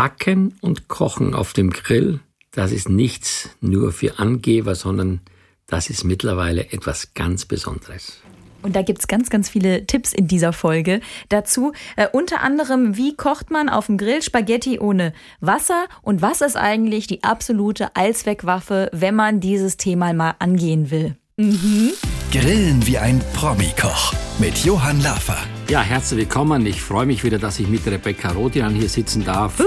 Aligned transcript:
Backen 0.00 0.54
und 0.62 0.88
Kochen 0.88 1.34
auf 1.34 1.52
dem 1.52 1.68
Grill, 1.68 2.20
das 2.52 2.72
ist 2.72 2.88
nichts 2.88 3.50
nur 3.60 3.92
für 3.92 4.18
Angeber, 4.18 4.74
sondern 4.74 5.20
das 5.66 5.90
ist 5.90 6.04
mittlerweile 6.04 6.72
etwas 6.72 7.12
ganz 7.12 7.44
Besonderes. 7.44 8.22
Und 8.62 8.74
da 8.76 8.80
gibt's 8.80 9.08
ganz, 9.08 9.28
ganz 9.28 9.50
viele 9.50 9.86
Tipps 9.86 10.14
in 10.14 10.26
dieser 10.26 10.54
Folge 10.54 11.02
dazu. 11.28 11.74
Äh, 11.96 12.08
unter 12.14 12.40
anderem, 12.40 12.96
wie 12.96 13.14
kocht 13.14 13.50
man 13.50 13.68
auf 13.68 13.88
dem 13.88 13.98
Grill 13.98 14.22
Spaghetti 14.22 14.78
ohne 14.78 15.12
Wasser 15.40 15.84
und 16.00 16.22
was 16.22 16.40
ist 16.40 16.56
eigentlich 16.56 17.06
die 17.06 17.22
absolute 17.22 17.94
Allzweckwaffe, 17.94 18.88
wenn 18.94 19.14
man 19.14 19.40
dieses 19.40 19.76
Thema 19.76 20.14
mal 20.14 20.34
angehen 20.38 20.90
will. 20.90 21.14
Mhm. 21.36 21.90
Grillen 22.32 22.86
wie 22.86 22.96
ein 22.96 23.20
Promi-Koch 23.34 24.14
mit 24.38 24.64
Johann 24.64 25.02
Lafer. 25.02 25.36
Ja, 25.70 25.82
herzlich 25.82 26.18
willkommen. 26.18 26.66
Ich 26.66 26.82
freue 26.82 27.06
mich 27.06 27.22
wieder, 27.22 27.38
dass 27.38 27.60
ich 27.60 27.68
mit 27.68 27.86
Rebecca 27.86 28.32
Rodian 28.32 28.74
hier 28.74 28.88
sitzen 28.88 29.24
darf. 29.24 29.60
Äh, 29.60 29.64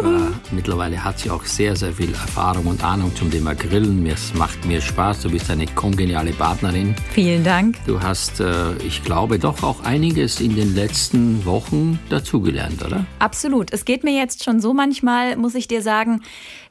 mittlerweile 0.52 1.02
hat 1.02 1.20
sie 1.20 1.29
auch 1.29 1.45
sehr, 1.45 1.77
sehr 1.77 1.93
viel 1.93 2.11
Erfahrung 2.11 2.66
und 2.66 2.84
Ahnung 2.84 3.16
zum 3.16 3.31
Thema 3.31 3.55
Grillen. 3.55 4.05
Es 4.05 4.34
macht 4.34 4.66
mir 4.66 4.81
Spaß. 4.81 5.21
Du 5.21 5.31
bist 5.31 5.49
eine 5.49 5.66
kongeniale 5.66 6.34
Partnerin. 6.34 6.94
Vielen 7.13 7.45
Dank. 7.45 7.77
Du 7.88 8.02
hast, 8.02 8.41
äh, 8.41 8.73
ich 8.85 9.02
glaube, 9.05 9.39
doch 9.39 9.63
auch 9.63 9.85
einiges 9.85 10.41
in 10.41 10.58
den 10.58 10.75
letzten 10.75 11.45
Wochen 11.45 11.97
dazugelernt, 12.09 12.83
oder? 12.83 13.05
Absolut. 13.20 13.72
Es 13.72 13.85
geht 13.85 14.03
mir 14.03 14.13
jetzt 14.13 14.44
schon 14.44 14.59
so 14.59 14.73
manchmal, 14.73 15.38
muss 15.38 15.55
ich 15.55 15.70
dir 15.70 15.81
sagen, 15.81 16.22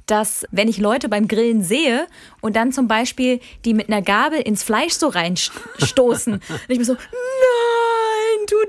dass 0.04 0.45
wenn 0.51 0.68
ich 0.68 0.76
Leute 0.76 1.09
beim 1.09 1.26
Grillen 1.26 1.62
sehe 1.62 2.06
und 2.42 2.54
dann 2.54 2.70
zum 2.70 2.87
Beispiel 2.87 3.40
die 3.64 3.73
mit 3.73 3.88
einer 3.88 4.02
Gabel 4.02 4.40
ins 4.40 4.62
Fleisch 4.62 4.92
so 4.92 5.09
reinstoßen, 5.09 6.34
und 6.48 6.60
ich 6.68 6.78
mir 6.78 6.84
so, 6.84 6.92
nein, 6.92 7.81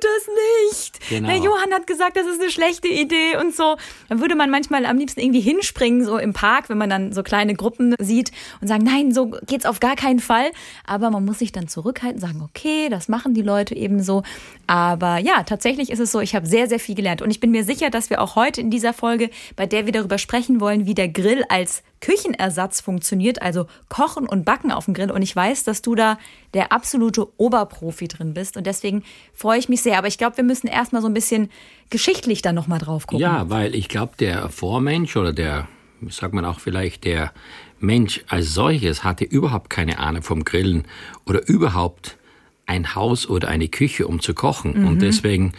das 0.03 0.27
nicht. 0.71 1.09
Genau. 1.09 1.27
Der 1.30 1.38
Johann 1.38 1.73
hat 1.73 1.88
gesagt, 1.88 2.17
das 2.17 2.27
ist 2.27 2.41
eine 2.41 2.52
schlechte 2.52 2.88
Idee 2.88 3.38
und 3.38 3.55
so. 3.55 3.77
Dann 4.09 4.21
würde 4.21 4.35
man 4.35 4.49
manchmal 4.49 4.85
am 4.85 4.98
liebsten 4.98 5.20
irgendwie 5.20 5.41
hinspringen, 5.41 6.03
so 6.05 6.17
im 6.17 6.34
Park, 6.34 6.70
wenn 6.70 6.77
man 6.77 6.89
dann 6.89 7.13
so 7.13 7.23
kleine 7.23 7.55
Gruppen 7.55 7.95
sieht 7.99 8.31
und 8.62 8.67
sagen, 8.67 8.84
nein, 8.84 9.13
so 9.13 9.32
geht's 9.45 9.65
auf 9.65 9.79
gar 9.79 9.95
keinen 9.95 10.20
Fall. 10.20 10.51
Aber 10.85 11.10
man 11.10 11.26
muss 11.26 11.40
sich 11.40 11.51
dann 11.51 11.68
zurückhalten, 11.68 12.20
sagen, 12.20 12.41
okay, 12.43 12.90
das 12.90 13.07
machen 13.07 13.34
die 13.34 13.41
Leute 13.41 13.76
eben 13.76 14.01
so. 14.01 14.23
Aber 14.68 15.18
ja, 15.18 15.43
tatsächlich 15.43 15.91
ist 15.91 15.99
es 15.99 16.12
so, 16.12 16.20
ich 16.20 16.35
habe 16.35 16.45
sehr, 16.45 16.67
sehr 16.67 16.79
viel 16.79 16.95
gelernt. 16.95 17.21
Und 17.21 17.32
ich 17.32 17.40
bin 17.40 17.51
mir 17.51 17.63
sicher, 17.63 17.90
dass 17.90 18.10
wir 18.10 18.21
auch 18.21 18.35
heute 18.35 18.62
in 18.62 18.70
dieser 18.70 18.93
Folge, 18.93 19.29
bei 19.55 19.65
der 19.65 19.85
wir 19.85 19.93
darüber 19.93 20.17
sprechen 20.17 20.60
wollen, 20.60 20.85
wie 20.85 20.95
der 20.95 21.10
Grill 21.10 21.43
als 21.49 21.84
Küchenersatz 22.04 22.82
funktioniert, 22.82 23.41
also 23.41 23.65
Kochen 23.87 24.27
und 24.27 24.43
Backen 24.43 24.73
auf 24.73 24.85
dem 24.85 24.93
Grill. 24.93 25.09
Und 25.09 25.21
ich 25.21 25.34
weiß, 25.34 25.63
dass 25.63 25.82
du 25.82 25.96
da 25.96 26.18
der 26.54 26.73
absolute 26.73 27.27
Oberprofi 27.40 28.10
drin 28.10 28.34
bist. 28.34 28.57
Und 28.57 28.68
deswegen 28.68 29.04
freue 29.34 29.57
ich 29.57 29.70
mich 29.70 29.82
sehr. 29.82 29.98
Aber 29.98 30.07
ich 30.07 30.18
glaube, 30.18 30.35
wir 30.35 30.43
müssen 30.43 30.68
erstmal 30.68 31.01
so 31.01 31.07
ein 31.07 31.13
bisschen 31.13 31.49
geschichtlich 31.90 32.41
da 32.41 32.51
nochmal 32.51 32.79
drauf 32.79 33.07
gucken. 33.07 33.21
Ja, 33.21 33.49
weil 33.49 33.73
ich 33.73 33.87
glaube, 33.87 34.18
der 34.20 34.49
Vormensch 34.49 35.15
oder 35.15 35.32
der, 35.32 35.70
sagt 36.10 36.34
man 36.34 36.43
auch 36.43 36.60
vielleicht, 36.60 37.05
der 37.05 37.32
Mensch 37.79 38.21
als 38.27 38.54
solches 38.54 39.05
hatte 39.05 39.23
überhaupt 39.23 39.70
keine 39.70 39.98
Ahnung 39.98 40.23
vom 40.23 40.43
Grillen 40.43 40.84
oder 41.26 41.48
überhaupt 41.48 42.17
ein 42.65 42.95
Haus 42.95 43.29
oder 43.29 43.48
eine 43.48 43.70
Küche, 43.70 44.07
um 44.07 44.20
zu 44.20 44.34
kochen. 44.34 44.82
Mhm. 44.82 44.88
Und 44.88 45.01
deswegen 45.01 45.54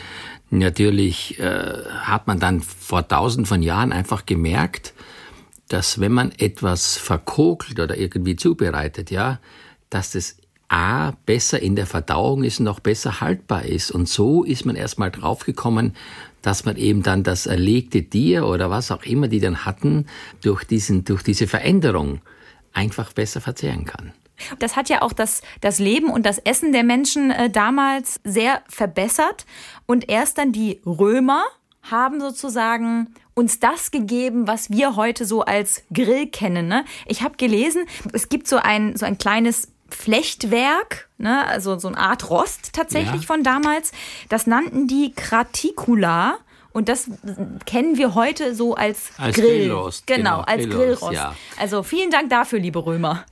natürlich 0.51 1.39
äh, 1.39 1.85
hat 2.03 2.27
man 2.27 2.39
dann 2.39 2.61
vor 2.61 3.09
tausend 3.09 3.49
von 3.49 3.63
Jahren 3.63 3.93
einfach 3.93 4.27
gemerkt, 4.27 4.93
dass 5.69 6.01
wenn 6.01 6.13
man 6.13 6.33
etwas 6.39 6.97
verkokelt 6.97 7.81
oder 7.81 7.97
irgendwie 7.97 8.37
zubereitet, 8.37 9.11
ja, 9.11 9.41
dass 9.91 10.11
das 10.11 10.37
A 10.69 11.13
besser 11.27 11.61
in 11.61 11.77
der 11.77 11.87
Verdauung 11.87 12.43
ist 12.43 12.59
und 12.59 12.69
auch 12.69 12.81
besser 12.81 13.21
haltbar 13.21 13.65
ist. 13.65 13.91
Und 13.91 14.09
so 14.09 14.45
ist 14.45 14.65
man 14.65 14.77
erstmal 14.77 15.11
draufgekommen, 15.11 15.95
dass 16.43 16.65
man 16.65 16.77
eben 16.77 17.03
dann 17.03 17.23
das 17.23 17.47
erlegte 17.47 18.03
Tier 18.03 18.47
oder 18.47 18.71
was 18.71 18.91
auch 18.91 19.05
immer 19.05 19.29
die 19.29 19.41
dann 19.41 19.65
hatten, 19.65 20.07
durch, 20.43 20.65
diesen, 20.65 21.05
durch 21.05 21.23
diese 21.23 21.47
Veränderung 21.47 22.21
einfach 22.73 23.13
besser 23.13 23.41
verzehren 23.41 23.85
kann. 23.85 24.13
Das 24.59 24.77
hat 24.77 24.89
ja 24.89 25.03
auch 25.03 25.13
das, 25.13 25.43
das 25.61 25.79
Leben 25.79 26.11
und 26.11 26.27
das 26.27 26.39
Essen 26.39 26.73
der 26.73 26.83
Menschen 26.83 27.31
äh, 27.31 27.51
damals 27.51 28.21
sehr 28.25 28.63
verbessert. 28.69 29.47
Und 29.87 30.09
erst 30.09 30.39
dann 30.39 30.53
die 30.53 30.81
Römer 30.85 31.45
haben 31.83 32.21
sozusagen 32.21 33.15
uns 33.35 33.61
das 33.61 33.91
gegeben, 33.91 34.47
was 34.47 34.71
wir 34.71 34.97
heute 34.97 35.27
so 35.27 35.43
als 35.43 35.83
Grill 35.93 36.29
kennen. 36.29 36.69
Ne? 36.69 36.85
Ich 37.07 37.23
habe 37.23 37.37
gelesen, 37.37 37.85
es 38.13 38.29
gibt 38.29 38.49
so 38.49 38.57
ein, 38.57 38.97
so 38.97 39.05
ein 39.05 39.19
kleines 39.19 39.69
Flechtwerk, 39.89 41.09
ne? 41.19 41.47
also 41.47 41.79
so 41.79 41.89
eine 41.89 41.99
Art 41.99 42.31
Rost 42.31 42.73
tatsächlich 42.73 43.23
ja. 43.23 43.27
von 43.27 43.43
damals. 43.43 43.93
Das 44.29 44.47
nannten 44.47 44.87
die 44.87 45.13
Kratikula. 45.15 46.39
Und 46.73 46.89
das 46.89 47.09
kennen 47.67 47.99
wir 47.99 48.17
heute 48.17 48.53
so 48.53 48.75
als, 48.75 49.11
als 49.17 49.37
Grill. 49.37 49.69
Grillrost. 49.69 50.09
Genau, 50.09 50.39
genau 50.39 50.41
als 50.41 50.65
Grillrost. 50.65 51.01
Grillrost. 51.01 51.13
Ja. 51.13 51.37
Also 51.57 51.85
vielen 51.85 52.11
Dank 52.11 52.31
dafür, 52.31 52.59
liebe 52.59 52.85
Römer. 52.85 53.25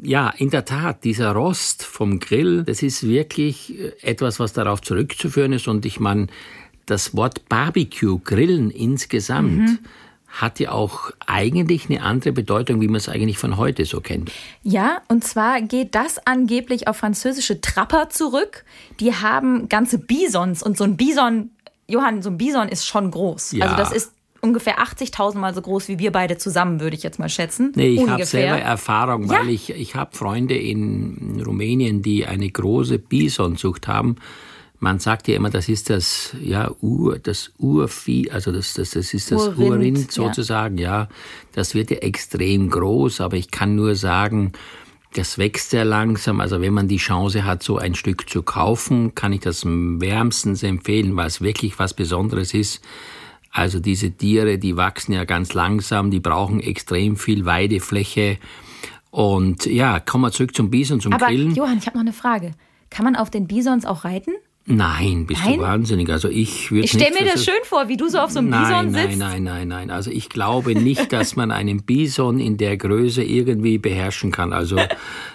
Ja, 0.00 0.30
in 0.36 0.50
der 0.50 0.64
Tat, 0.66 1.04
dieser 1.04 1.32
Rost 1.32 1.84
vom 1.84 2.18
Grill, 2.18 2.64
das 2.64 2.82
ist 2.82 3.06
wirklich 3.06 3.78
äh, 3.78 3.92
etwas, 4.02 4.40
was 4.40 4.52
darauf 4.52 4.82
zurückzuführen 4.82 5.54
ist. 5.54 5.68
Und 5.68 5.86
ich 5.86 6.00
meine, 6.00 6.26
das 6.86 7.16
Wort 7.16 7.48
Barbecue, 7.48 8.18
Grillen 8.18 8.70
insgesamt, 8.70 9.58
mhm. 9.58 9.78
hat 10.28 10.60
ja 10.60 10.72
auch 10.72 11.10
eigentlich 11.26 11.88
eine 11.88 12.02
andere 12.02 12.32
Bedeutung, 12.32 12.80
wie 12.80 12.86
man 12.86 12.96
es 12.96 13.08
eigentlich 13.08 13.38
von 13.38 13.56
heute 13.56 13.84
so 13.84 14.00
kennt. 14.00 14.30
Ja, 14.62 15.02
und 15.08 15.24
zwar 15.24 15.60
geht 15.62 15.94
das 15.94 16.26
angeblich 16.26 16.88
auf 16.88 16.96
französische 16.96 17.60
Trapper 17.60 18.08
zurück. 18.10 18.64
Die 19.00 19.14
haben 19.14 19.68
ganze 19.68 19.98
Bisons 19.98 20.62
und 20.62 20.76
so 20.76 20.84
ein 20.84 20.96
Bison, 20.96 21.50
Johann, 21.88 22.22
so 22.22 22.30
ein 22.30 22.38
Bison 22.38 22.68
ist 22.68 22.86
schon 22.86 23.10
groß. 23.10 23.52
Ja. 23.52 23.66
Also 23.66 23.76
das 23.76 23.92
ist 23.92 24.12
ungefähr 24.42 24.80
80.000 24.80 25.38
Mal 25.38 25.54
so 25.54 25.62
groß 25.62 25.88
wie 25.88 25.98
wir 25.98 26.10
beide 26.10 26.36
zusammen, 26.36 26.80
würde 26.80 26.96
ich 26.96 27.02
jetzt 27.02 27.18
mal 27.18 27.28
schätzen. 27.28 27.72
Nee, 27.76 27.94
ich 27.94 28.08
habe 28.08 28.24
selber 28.26 28.58
Erfahrung, 28.58 29.28
weil 29.28 29.46
ja. 29.46 29.52
ich, 29.52 29.70
ich 29.70 29.94
habe 29.94 30.16
Freunde 30.16 30.56
in 30.56 31.42
Rumänien, 31.46 32.02
die 32.02 32.26
eine 32.26 32.50
große 32.50 32.98
Bisonzucht 32.98 33.86
haben. 33.86 34.16
Man 34.82 34.98
sagt 34.98 35.28
ja 35.28 35.36
immer, 35.36 35.48
das 35.48 35.68
ist 35.68 35.90
das, 35.90 36.34
ja, 36.42 36.68
Ur, 36.80 37.20
das 37.20 37.52
Urvieh, 37.58 38.32
also 38.32 38.50
das, 38.50 38.74
das, 38.74 38.90
das 38.90 39.14
ist 39.14 39.30
das 39.30 39.46
Urrind, 39.46 39.60
Urrind 39.60 40.10
sozusagen, 40.10 40.76
ja. 40.76 41.02
ja. 41.02 41.08
Das 41.52 41.76
wird 41.76 41.92
ja 41.92 41.98
extrem 41.98 42.68
groß, 42.68 43.20
aber 43.20 43.36
ich 43.36 43.52
kann 43.52 43.76
nur 43.76 43.94
sagen, 43.94 44.50
das 45.14 45.38
wächst 45.38 45.70
sehr 45.70 45.84
langsam. 45.84 46.40
Also 46.40 46.60
wenn 46.60 46.74
man 46.74 46.88
die 46.88 46.96
Chance 46.96 47.44
hat, 47.44 47.62
so 47.62 47.78
ein 47.78 47.94
Stück 47.94 48.28
zu 48.28 48.42
kaufen, 48.42 49.14
kann 49.14 49.32
ich 49.32 49.38
das 49.38 49.64
wärmstens 49.64 50.64
empfehlen, 50.64 51.14
weil 51.14 51.28
es 51.28 51.40
wirklich 51.40 51.78
was 51.78 51.94
Besonderes 51.94 52.52
ist. 52.52 52.82
Also 53.52 53.78
diese 53.78 54.10
Tiere, 54.10 54.58
die 54.58 54.76
wachsen 54.76 55.12
ja 55.12 55.22
ganz 55.22 55.54
langsam, 55.54 56.10
die 56.10 56.18
brauchen 56.18 56.58
extrem 56.58 57.16
viel 57.16 57.44
Weidefläche. 57.44 58.38
Und 59.12 59.64
ja, 59.66 60.00
kommen 60.00 60.24
wir 60.24 60.32
zurück 60.32 60.56
zum 60.56 60.70
Bison, 60.70 60.98
zum 60.98 61.12
Aber 61.12 61.26
Grillen. 61.26 61.54
Johann, 61.54 61.78
ich 61.78 61.86
habe 61.86 61.98
noch 61.98 62.02
eine 62.02 62.12
Frage. 62.12 62.54
Kann 62.90 63.04
man 63.04 63.14
auf 63.14 63.30
den 63.30 63.46
Bisons 63.46 63.86
auch 63.86 64.04
reiten? 64.04 64.32
Nein, 64.64 65.26
bist 65.26 65.44
nein? 65.44 65.58
du 65.58 65.62
wahnsinnig. 65.62 66.08
Also 66.08 66.28
ich 66.28 66.70
würde 66.70 66.84
Ich 66.84 66.92
stelle 66.92 67.10
mir 67.18 67.28
das 67.28 67.44
schön 67.44 67.54
vor, 67.64 67.88
wie 67.88 67.96
du 67.96 68.08
so 68.08 68.18
auf 68.18 68.30
so 68.30 68.38
einem 68.38 68.50
nein, 68.50 68.62
Bison 68.62 68.90
sitzt. 68.92 69.18
Nein, 69.18 69.42
nein, 69.42 69.42
nein, 69.42 69.68
nein. 69.68 69.90
Also 69.90 70.10
ich 70.10 70.28
glaube 70.28 70.76
nicht, 70.76 71.12
dass 71.12 71.34
man 71.34 71.50
einen 71.50 71.82
Bison 71.82 72.38
in 72.38 72.58
der 72.58 72.76
Größe 72.76 73.24
irgendwie 73.24 73.78
beherrschen 73.78 74.30
kann. 74.30 74.52
Also 74.52 74.76
äh, 74.78 74.88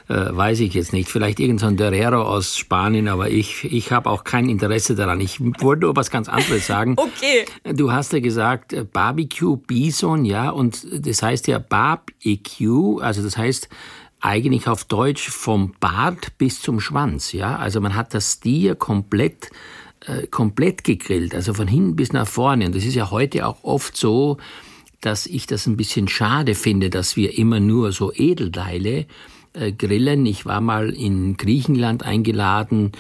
weiß 0.08 0.62
ich 0.62 0.74
jetzt 0.74 0.94
nicht. 0.94 1.10
Vielleicht 1.10 1.42
irgendein 1.42 1.78
so 1.78 1.84
Dorero 1.84 2.22
aus 2.22 2.58
Spanien, 2.58 3.10
aber 3.10 3.30
ich, 3.30 3.66
ich 3.66 3.92
habe 3.92 4.10
auch 4.10 4.24
kein 4.24 4.48
Interesse 4.48 4.96
daran. 4.96 5.20
Ich 5.20 5.42
wollte 5.42 5.82
nur 5.82 5.96
was 5.98 6.10
ganz 6.10 6.30
anderes 6.30 6.66
sagen. 6.66 6.96
okay. 6.98 7.46
Du 7.76 7.92
hast 7.92 8.14
ja 8.14 8.22
gesagt 8.22 8.72
äh, 8.72 8.86
Barbecue 8.86 9.58
Bison, 9.58 10.24
ja, 10.24 10.52
und 10.52 10.88
das 11.06 11.22
heißt 11.22 11.48
ja 11.48 11.60
Barbecue, 11.60 13.00
also 13.02 13.22
das 13.24 13.36
heißt 13.36 13.68
eigentlich 14.22 14.68
auf 14.68 14.84
Deutsch 14.86 15.30
vom 15.30 15.74
Bart 15.80 16.38
bis 16.38 16.62
zum 16.62 16.80
Schwanz. 16.80 17.32
Ja? 17.32 17.58
Also 17.58 17.82
man 17.82 17.96
hat 17.96 18.14
das 18.14 18.34
Stier 18.34 18.76
komplett, 18.76 19.50
äh, 20.06 20.28
komplett 20.28 20.84
gegrillt, 20.84 21.36
also 21.36 21.54
von 21.54 21.68
hinten 21.68 21.96
bis 21.96 22.14
nach 22.14 22.28
vorne. 22.28 22.66
Und 22.66 22.76
das 22.76 22.86
ist 22.86 22.96
ja 22.96 23.12
heute 23.12 23.46
auch 23.46 23.64
oft 23.64 23.96
so, 23.96 24.38
dass 25.02 25.26
ich 25.28 25.46
das 25.46 25.68
ein 25.68 25.78
bisschen 25.78 26.08
schade 26.08 26.56
finde, 26.56 26.90
dass 26.90 27.16
wir 27.16 27.38
immer 27.38 27.60
nur 27.60 27.92
so 27.92 28.12
Edelteile 28.14 29.06
äh, 29.54 29.72
grillen. 29.72 30.26
Ich 30.26 30.46
war 30.46 30.62
mal 30.62 30.90
in 30.90 31.38
Griechenland 31.38 32.04
eingeladen 32.04 32.94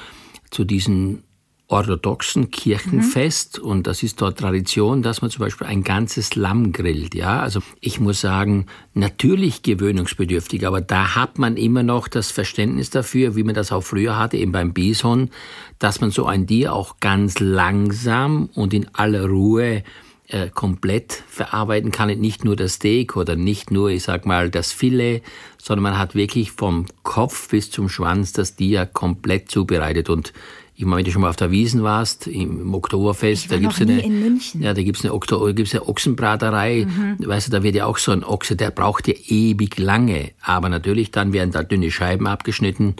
zu 0.51 0.63
diesen 0.63 1.23
orthodoxen 1.69 2.49
Kirchenfest 2.49 3.59
mhm. 3.59 3.69
und 3.69 3.87
das 3.87 4.01
ist 4.01 4.21
dort 4.21 4.39
Tradition, 4.39 5.01
dass 5.01 5.21
man 5.21 5.29
zum 5.29 5.41
Beispiel 5.41 5.67
ein 5.67 5.83
ganzes 5.83 6.35
Lamm 6.35 6.71
grillt. 6.71 7.13
Ja, 7.13 7.41
also 7.41 7.61
ich 7.81 7.99
muss 7.99 8.21
sagen, 8.21 8.67
natürlich 8.93 9.63
gewöhnungsbedürftig, 9.63 10.65
aber 10.65 10.79
da 10.79 11.15
hat 11.15 11.37
man 11.37 11.57
immer 11.57 11.83
noch 11.83 12.07
das 12.07 12.31
Verständnis 12.31 12.89
dafür, 12.89 13.35
wie 13.35 13.43
man 13.43 13.53
das 13.53 13.73
auch 13.73 13.83
früher 13.83 14.17
hatte, 14.17 14.37
eben 14.37 14.53
beim 14.53 14.73
Bison, 14.73 15.29
dass 15.77 15.99
man 15.99 16.11
so 16.11 16.25
ein 16.25 16.47
Tier 16.47 16.73
auch 16.73 17.01
ganz 17.01 17.39
langsam 17.39 18.49
und 18.53 18.73
in 18.73 18.87
aller 18.93 19.27
Ruhe 19.27 19.83
äh, 20.29 20.49
komplett 20.49 21.23
verarbeiten 21.27 21.91
kann, 21.91 22.09
nicht 22.19 22.45
nur 22.45 22.55
das 22.55 22.75
Steak 22.75 23.15
oder 23.15 23.35
nicht 23.35 23.71
nur, 23.71 23.89
ich 23.89 24.03
sag 24.03 24.25
mal, 24.25 24.49
das 24.49 24.71
Filet, 24.71 25.21
sondern 25.57 25.83
man 25.83 25.97
hat 25.97 26.15
wirklich 26.15 26.51
vom 26.51 26.85
Kopf 27.03 27.49
bis 27.49 27.71
zum 27.71 27.89
Schwanz 27.89 28.33
das 28.33 28.55
Tier 28.55 28.85
komplett 28.85 29.49
zubereitet 29.51 30.09
und 30.09 30.33
Ich 30.79 30.85
meine, 30.85 30.99
wenn 30.99 31.05
du 31.05 31.11
schon 31.11 31.23
mal 31.23 31.29
auf 31.29 31.35
der 31.35 31.49
Wiesen 31.49 31.81
warst, 31.81 32.27
im 32.27 32.71
Oktoberfest, 32.71 33.51
da 33.51 33.57
gibt's 33.57 33.81
eine, 33.81 33.99
in 33.99 34.21
München. 34.21 34.61
ja, 34.61 34.75
da 34.75 34.83
gibt's 34.83 35.03
eine, 35.03 35.11
Okto 35.11 35.51
gibt's 35.55 35.73
eine 35.73 35.87
Ochsenbraterei. 35.87 36.85
Mhm. 36.85 37.17
Weißt 37.27 37.47
du, 37.47 37.51
da 37.51 37.63
wird 37.63 37.73
ja 37.73 37.87
auch 37.87 37.97
so 37.97 38.11
ein 38.11 38.23
Ochse, 38.23 38.55
der 38.55 38.69
braucht 38.69 39.07
ja 39.07 39.15
ewig 39.27 39.79
lange. 39.79 40.33
Aber 40.39 40.69
natürlich 40.69 41.09
dann 41.09 41.33
werden 41.33 41.49
da 41.49 41.63
dünne 41.63 41.89
Scheiben 41.89 42.27
abgeschnitten 42.27 42.95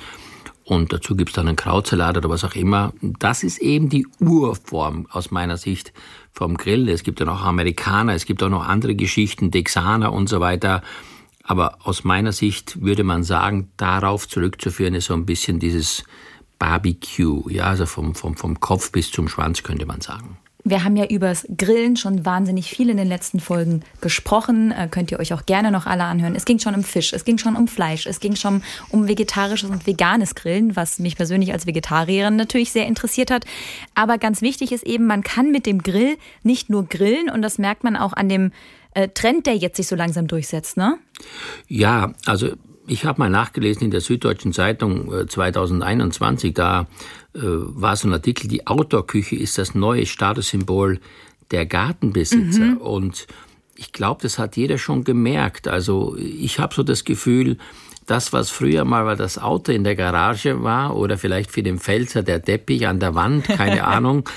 und 0.68 0.92
dazu 0.92 1.16
gibt's 1.16 1.36
dann 1.36 1.48
einen 1.48 1.56
Krautsalat 1.56 2.18
oder 2.18 2.30
was 2.30 2.44
auch 2.44 2.56
immer. 2.56 2.94
Das 3.02 3.44
ist 3.44 3.60
eben 3.60 3.90
die 3.90 4.08
Urform 4.20 5.06
aus 5.12 5.30
meiner 5.30 5.58
Sicht 5.58 5.94
vom 6.34 6.58
Grill. 6.58 6.90
Es 6.90 7.04
gibt 7.04 7.20
ja 7.20 7.28
noch 7.28 7.46
Amerikaner, 7.46 8.16
es 8.16 8.26
gibt 8.26 8.42
auch 8.42 8.50
noch 8.50 8.68
andere 8.68 8.96
Geschichten, 8.96 9.52
Texaner 9.52 10.12
und 10.12 10.28
so 10.28 10.40
weiter. 10.40 10.82
Aber 11.44 11.78
aus 11.86 12.04
meiner 12.04 12.34
Sicht 12.34 12.82
würde 12.82 13.04
man 13.06 13.24
sagen, 13.24 13.70
darauf 13.78 14.28
zurückzuführen 14.28 14.96
ist 14.96 15.06
so 15.06 15.14
ein 15.14 15.28
bisschen 15.28 15.60
dieses 15.60 16.04
Barbecue, 16.60 17.50
ja, 17.50 17.66
also 17.66 17.86
vom, 17.86 18.16
vom, 18.16 18.36
vom 18.36 18.60
Kopf 18.60 18.92
bis 18.92 19.12
zum 19.12 19.28
Schwanz 19.28 19.64
könnte 19.64 19.86
man 19.86 20.02
sagen. 20.02 20.38
Wir 20.70 20.84
haben 20.84 20.98
ja 20.98 21.06
übers 21.06 21.48
Grillen 21.58 21.96
schon 21.96 22.26
wahnsinnig 22.26 22.70
viel 22.70 22.90
in 22.90 22.98
den 22.98 23.08
letzten 23.08 23.40
Folgen 23.40 23.84
gesprochen. 24.02 24.72
Äh, 24.72 24.90
könnt 24.92 25.12
ihr 25.12 25.20
euch 25.20 25.34
auch 25.34 25.46
gerne 25.46 25.72
noch 25.72 25.86
alle 25.86 26.04
anhören. 26.04 26.36
Es 26.36 26.44
ging 26.44 26.60
schon 26.60 26.76
um 26.76 26.84
Fisch, 26.84 27.14
es 27.14 27.24
ging 27.24 27.38
schon 27.38 27.56
um 27.56 27.70
Fleisch, 27.70 28.06
es 28.06 28.20
ging 28.20 28.36
schon 28.36 28.62
um 28.90 29.08
vegetarisches 29.08 29.70
und 29.70 29.88
veganes 29.88 30.36
Grillen, 30.36 30.76
was 30.76 31.00
mich 31.00 31.16
persönlich 31.16 31.54
als 31.54 31.68
Vegetarierin 31.68 32.36
natürlich 32.36 32.74
sehr 32.74 32.86
interessiert 32.86 33.32
hat. 33.32 33.46
Aber 33.96 34.18
ganz 34.18 34.42
wichtig 34.42 34.74
ist 34.74 34.84
eben, 34.84 35.08
man 35.08 35.24
kann 35.24 35.52
mit 35.52 35.66
dem 35.66 35.84
Grill 35.84 36.18
nicht 36.44 36.70
nur 36.70 36.86
grillen 36.86 37.30
und 37.30 37.42
das 37.42 37.58
merkt 37.60 37.86
man 37.86 37.96
auch 37.96 38.12
an 38.12 38.28
dem 38.28 38.52
äh, 38.94 39.08
Trend, 39.08 39.46
der 39.46 39.56
jetzt 39.56 39.78
sich 39.78 39.88
so 39.88 39.96
langsam 39.96 40.28
durchsetzt, 40.28 40.76
ne? 40.76 40.98
Ja, 41.70 42.14
also 42.26 42.52
ich 42.88 43.06
habe 43.06 43.20
mal 43.20 43.30
nachgelesen 43.30 43.84
in 43.84 43.92
der 43.92 44.02
Süddeutschen 44.02 44.54
Zeitung 44.54 45.14
äh, 45.14 45.28
2021, 45.28 46.54
da 46.54 46.88
äh, 47.34 47.40
war 47.42 47.96
so 47.96 48.08
ein 48.08 48.14
Artikel, 48.14 48.48
die 48.48 48.66
Outdoor-Küche 48.66 49.36
ist 49.36 49.58
das 49.58 49.76
neue 49.76 50.06
Statussymbol 50.06 51.00
der 51.52 51.66
Gartenbesitzer. 51.66 52.82
Und 52.82 53.28
ich 53.76 53.92
glaube, 53.92 54.22
das 54.22 54.40
hat 54.40 54.58
jeder 54.58 54.78
schon 54.78 55.04
gemerkt. 55.04 55.68
Also 55.68 56.16
ich 56.18 56.60
habe 56.60 56.74
so 56.74 56.84
das 56.84 57.04
Gefühl, 57.04 57.58
das, 58.06 58.32
was 58.32 58.50
früher 58.50 58.86
mal 58.86 59.06
war 59.06 59.18
das 59.18 59.38
Auto 59.38 59.72
in 59.72 59.84
der 59.84 59.96
Garage 59.96 60.64
war 60.64 60.96
oder 60.96 61.18
vielleicht 61.18 61.52
für 61.52 61.64
den 61.64 61.78
Pfälzer 61.78 62.24
der 62.24 62.42
Teppich 62.42 62.88
an 62.88 63.00
der 63.00 63.16
Wand, 63.16 63.46
keine 63.46 63.84
Ahnung, 63.86 64.28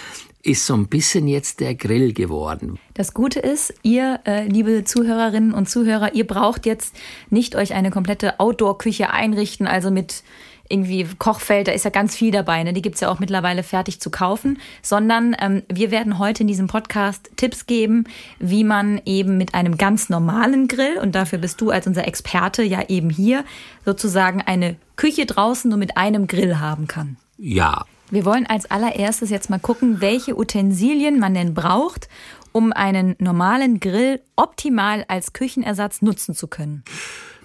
ist 0.43 0.67
so 0.67 0.75
ein 0.75 0.89
bisschen 0.89 1.29
jetzt 1.29 1.61
der 1.61 1.75
Grill 1.75 2.13
geworden. 2.13 2.79
Das 2.95 3.15
Gute 3.15 3.41
ist, 3.41 3.75
ihr, 3.83 4.21
äh, 4.25 4.47
liebe 4.47 4.85
Zuhörerinnen 4.85 5.53
und 5.53 5.69
Zuhörer, 5.69 6.15
ihr 6.15 6.27
braucht 6.27 6.67
jetzt 6.67 6.95
nicht 7.29 7.57
euch 7.57 7.75
eine 7.75 7.91
komplette 7.91 8.41
Outdoor-Küche 8.41 9.11
einrichten, 9.11 9.67
also 9.67 9.91
mit 9.91 10.23
irgendwie 10.71 11.07
Kochfeld, 11.19 11.69
da 11.69 11.73
ist 11.73 11.85
ja 11.85 11.91
ganz 11.91 12.15
viel 12.15 12.31
dabei, 12.31 12.63
ne? 12.63 12.73
die 12.73 12.81
gibt's 12.81 13.01
ja 13.01 13.11
auch 13.11 13.19
mittlerweile 13.19 13.63
fertig 13.63 14.01
zu 14.01 14.09
kaufen, 14.09 14.59
sondern 14.83 15.37
ähm, 15.41 15.63
wir 15.69 15.91
werden 15.91 16.19
heute 16.19 16.45
in 16.45 16.47
diesem 16.47 16.69
Podcast 16.69 17.31
Tipps 17.37 17.67
geben, 17.67 18.05
wie 18.39 18.65
man 18.65 19.01
eben 19.05 19.37
mit 19.37 19.55
einem 19.55 19.77
ganz 19.77 20.09
normalen 20.09 20.69
Grill, 20.69 20.99
und 21.03 21.15
dafür 21.15 21.39
bist 21.39 21.61
du 21.61 21.71
als 21.71 21.87
unser 21.87 22.07
Experte 22.07 22.63
ja 22.63 22.89
eben 22.89 23.11
hier, 23.11 23.45
sozusagen 23.85 24.43
eine 24.43 24.77
Küche 24.95 25.27
draußen 25.27 25.69
nur 25.69 25.79
mit 25.79 25.97
einem 25.97 26.29
Grill 26.29 26.61
haben 26.61 26.87
kann. 26.87 27.17
Ja, 27.43 27.87
Wir 28.11 28.27
wollen 28.27 28.45
als 28.45 28.71
allererstes 28.71 29.31
jetzt 29.31 29.49
mal 29.49 29.59
gucken, 29.59 30.03
welche 30.03 30.37
Utensilien 30.39 31.19
man 31.19 31.33
denn 31.33 31.55
braucht, 31.55 32.11
um 32.53 32.71
einen 32.71 33.17
normalen 33.19 33.81
Grill 33.81 34.21
optimal 34.37 35.07
als 35.09 35.33
Küchenersatz 35.33 36.03
nutzen 36.03 36.35
zu 36.35 36.49
können. 36.49 36.85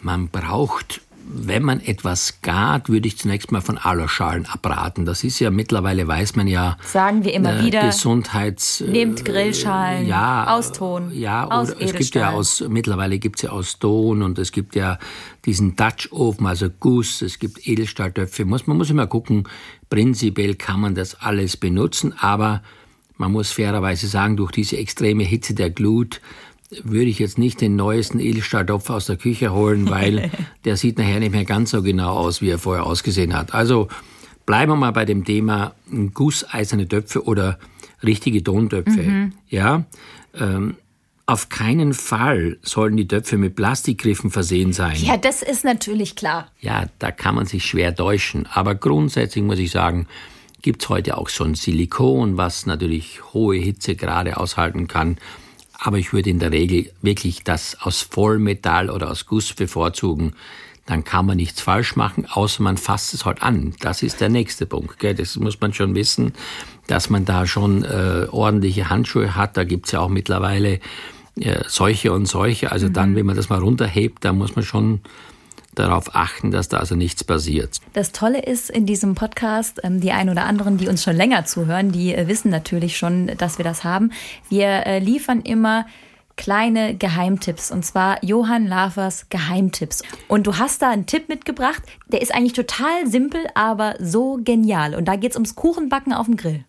Man 0.01 0.27
braucht, 0.27 0.99
wenn 1.27 1.63
man 1.63 1.79
etwas 1.81 2.41
gart, 2.41 2.87
würde 2.87 3.07
ich 3.07 3.17
zunächst 3.17 3.51
mal 3.51 3.61
von 3.61 3.77
Aluschalen 3.77 4.45
abraten. 4.45 5.05
Das 5.05 5.23
ist 5.23 5.39
ja 5.39 5.49
mittlerweile, 5.49 6.07
weiß 6.07 6.35
man 6.35 6.47
ja, 6.47 6.77
Sagen 6.85 7.23
wir 7.23 7.33
immer 7.33 7.59
äh, 7.59 7.65
wieder. 7.65 7.85
Gesundheits... 7.87 8.81
äh, 8.81 8.89
Nehmt 8.89 9.25
Grillschalen 9.25 10.07
ja, 10.07 10.55
aus 10.55 10.71
Ton, 10.71 11.11
Ja, 11.11 11.45
aus 11.45 11.71
oder 11.71 11.81
es 11.81 11.93
gibt 11.93 12.15
ja 12.15 12.29
Edelstahl. 12.29 12.33
aus, 12.33 12.63
mittlerweile 12.69 13.17
gibt's 13.17 13.41
ja 13.41 13.49
aus 13.49 13.79
Ton 13.79 14.21
und 14.21 14.37
es 14.37 14.51
gibt 14.51 14.75
ja 14.75 14.99
diesen 15.45 15.75
Dutch-Ofen, 15.75 16.45
also 16.45 16.67
Guss, 16.79 17.21
es 17.21 17.39
gibt 17.39 17.67
Edelstahltöpfe. 17.67 18.45
Muss, 18.45 18.67
man 18.67 18.77
muss 18.77 18.89
immer 18.91 19.07
gucken, 19.07 19.47
prinzipiell 19.89 20.55
kann 20.55 20.79
man 20.79 20.93
das 20.93 21.15
alles 21.15 21.57
benutzen, 21.57 22.13
aber 22.19 22.61
man 23.17 23.31
muss 23.31 23.51
fairerweise 23.51 24.07
sagen, 24.07 24.37
durch 24.37 24.51
diese 24.51 24.77
extreme 24.77 25.23
Hitze 25.23 25.55
der 25.55 25.69
Glut 25.71 26.21
würde 26.83 27.09
ich 27.09 27.19
jetzt 27.19 27.37
nicht 27.37 27.61
den 27.61 27.75
neuesten 27.75 28.19
Edelstahltopf 28.19 28.89
aus 28.89 29.05
der 29.05 29.17
Küche 29.17 29.53
holen, 29.53 29.89
weil 29.89 30.31
der 30.65 30.77
sieht 30.77 30.97
nachher 30.97 31.19
nicht 31.19 31.31
mehr 31.31 31.45
ganz 31.45 31.71
so 31.71 31.81
genau 31.81 32.15
aus, 32.15 32.41
wie 32.41 32.49
er 32.49 32.59
vorher 32.59 32.85
ausgesehen 32.85 33.35
hat. 33.35 33.53
Also 33.53 33.87
bleiben 34.45 34.71
wir 34.71 34.75
mal 34.75 34.91
bei 34.91 35.05
dem 35.05 35.25
Thema 35.25 35.73
gusseiserne 36.13 36.87
Töpfe 36.87 37.23
oder 37.23 37.59
richtige 38.03 38.43
Tontöpfe. 38.43 39.31
Ja, 39.49 39.85
ähm, 40.33 40.75
auf 41.27 41.49
keinen 41.49 41.93
Fall 41.93 42.57
sollen 42.61 42.97
die 42.97 43.07
Töpfe 43.07 43.37
mit 43.37 43.55
Plastikgriffen 43.55 44.29
versehen 44.29 44.73
sein. 44.73 44.95
Ja, 44.97 45.17
das 45.17 45.41
ist 45.41 45.63
natürlich 45.65 46.15
klar. 46.15 46.51
Ja, 46.61 46.85
da 46.99 47.11
kann 47.11 47.33
man 47.33 47.47
sich 47.47 47.65
schwer 47.65 47.95
täuschen. 47.95 48.45
Aber 48.45 48.75
grundsätzlich 48.75 49.43
muss 49.43 49.57
ich 49.57 49.71
sagen, 49.71 50.05
gibt's 50.61 50.87
heute 50.87 51.17
auch 51.17 51.29
schon 51.29 51.55
Silikon, 51.55 52.37
was 52.37 52.67
natürlich 52.67 53.21
hohe 53.33 53.57
Hitze 53.57 53.95
gerade 53.95 54.37
aushalten 54.37 54.87
kann. 54.87 55.17
Aber 55.77 55.97
ich 55.97 56.13
würde 56.13 56.29
in 56.29 56.39
der 56.39 56.51
Regel 56.51 56.91
wirklich 57.01 57.43
das 57.43 57.77
aus 57.81 58.01
Vollmetall 58.01 58.89
oder 58.89 59.11
aus 59.11 59.25
Guss 59.25 59.53
bevorzugen. 59.53 60.33
Dann 60.85 61.03
kann 61.03 61.25
man 61.25 61.37
nichts 61.37 61.61
falsch 61.61 61.95
machen, 61.95 62.27
außer 62.29 62.61
man 62.61 62.77
fasst 62.77 63.13
es 63.15 63.25
halt 63.25 63.41
an. 63.41 63.73
Das 63.79 64.03
ist 64.03 64.21
der 64.21 64.29
nächste 64.29 64.67
Punkt. 64.67 64.99
Gell? 64.99 65.15
Das 65.15 65.35
muss 65.37 65.59
man 65.59 65.73
schon 65.73 65.95
wissen, 65.95 66.33
dass 66.87 67.09
man 67.09 67.25
da 67.25 67.47
schon 67.47 67.83
äh, 67.83 68.27
ordentliche 68.29 68.89
Handschuhe 68.89 69.35
hat. 69.35 69.57
Da 69.57 69.63
gibt's 69.63 69.91
ja 69.91 69.99
auch 69.99 70.09
mittlerweile 70.09 70.79
äh, 71.39 71.63
solche 71.67 72.13
und 72.13 72.27
solche. 72.27 72.71
Also 72.71 72.87
dann, 72.89 73.15
wenn 73.15 73.25
man 73.25 73.35
das 73.35 73.49
mal 73.49 73.59
runterhebt, 73.59 74.23
dann 74.23 74.37
muss 74.37 74.55
man 74.55 74.63
schon 74.63 75.01
darauf 75.79 76.15
achten, 76.15 76.51
dass 76.51 76.69
da 76.69 76.77
also 76.77 76.95
nichts 76.95 77.23
passiert. 77.23 77.79
Das 77.93 78.11
Tolle 78.11 78.41
ist 78.41 78.69
in 78.69 78.85
diesem 78.85 79.15
Podcast, 79.15 79.81
ähm, 79.83 80.01
die 80.01 80.11
ein 80.11 80.29
oder 80.29 80.45
anderen, 80.45 80.77
die 80.77 80.87
uns 80.87 81.03
schon 81.03 81.15
länger 81.15 81.45
zuhören, 81.45 81.91
die 81.91 82.13
äh, 82.13 82.27
wissen 82.27 82.49
natürlich 82.49 82.97
schon, 82.97 83.27
dass 83.37 83.57
wir 83.57 83.65
das 83.65 83.83
haben. 83.83 84.11
Wir 84.49 84.85
äh, 84.85 84.99
liefern 84.99 85.41
immer 85.41 85.85
kleine 86.37 86.95
Geheimtipps 86.95 87.71
und 87.71 87.85
zwar 87.85 88.23
Johann 88.23 88.67
Lafers 88.67 89.27
Geheimtipps. 89.29 90.03
Und 90.27 90.47
du 90.47 90.57
hast 90.57 90.81
da 90.81 90.89
einen 90.89 91.05
Tipp 91.05 91.29
mitgebracht, 91.29 91.81
der 92.07 92.21
ist 92.21 92.33
eigentlich 92.33 92.53
total 92.53 93.07
simpel, 93.07 93.41
aber 93.53 93.95
so 93.99 94.39
genial. 94.43 94.95
Und 94.95 95.05
da 95.05 95.15
geht's 95.15 95.35
ums 95.35 95.55
Kuchenbacken 95.55 96.13
auf 96.13 96.25
dem 96.25 96.35
Grill. 96.35 96.65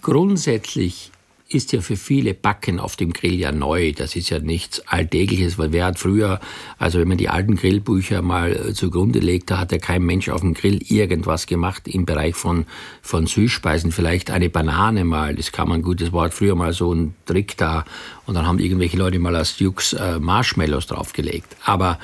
Grundsätzlich 0.00 1.12
ist 1.50 1.72
ja 1.72 1.80
für 1.80 1.96
viele 1.96 2.32
Backen 2.32 2.78
auf 2.78 2.94
dem 2.94 3.12
Grill 3.12 3.34
ja 3.34 3.50
neu. 3.50 3.92
Das 3.92 4.14
ist 4.14 4.30
ja 4.30 4.38
nichts 4.38 4.86
Alltägliches, 4.86 5.58
weil 5.58 5.72
wer 5.72 5.86
hat 5.86 5.98
früher, 5.98 6.38
also 6.78 7.00
wenn 7.00 7.08
man 7.08 7.18
die 7.18 7.28
alten 7.28 7.56
Grillbücher 7.56 8.22
mal 8.22 8.52
äh, 8.52 8.72
zugrunde 8.72 9.18
legt, 9.18 9.50
da 9.50 9.58
hat 9.58 9.72
ja 9.72 9.78
kein 9.78 10.02
Mensch 10.02 10.28
auf 10.28 10.42
dem 10.42 10.54
Grill 10.54 10.80
irgendwas 10.86 11.46
gemacht 11.46 11.88
im 11.88 12.06
Bereich 12.06 12.36
von, 12.36 12.66
von 13.02 13.26
Süßspeisen. 13.26 13.90
Vielleicht 13.90 14.30
eine 14.30 14.48
Banane 14.48 15.04
mal, 15.04 15.34
das 15.34 15.50
kann 15.50 15.68
man 15.68 15.82
gut, 15.82 16.00
das 16.00 16.12
war 16.12 16.22
halt 16.22 16.34
früher 16.34 16.54
mal 16.54 16.72
so 16.72 16.94
ein 16.94 17.14
Trick 17.26 17.56
da. 17.56 17.84
Und 18.26 18.34
dann 18.34 18.46
haben 18.46 18.60
irgendwelche 18.60 18.96
Leute 18.96 19.18
mal 19.18 19.34
als 19.34 19.56
Dukes 19.56 19.92
äh, 19.92 20.20
Marshmallows 20.20 20.86
draufgelegt. 20.86 21.56
Aber 21.64 21.98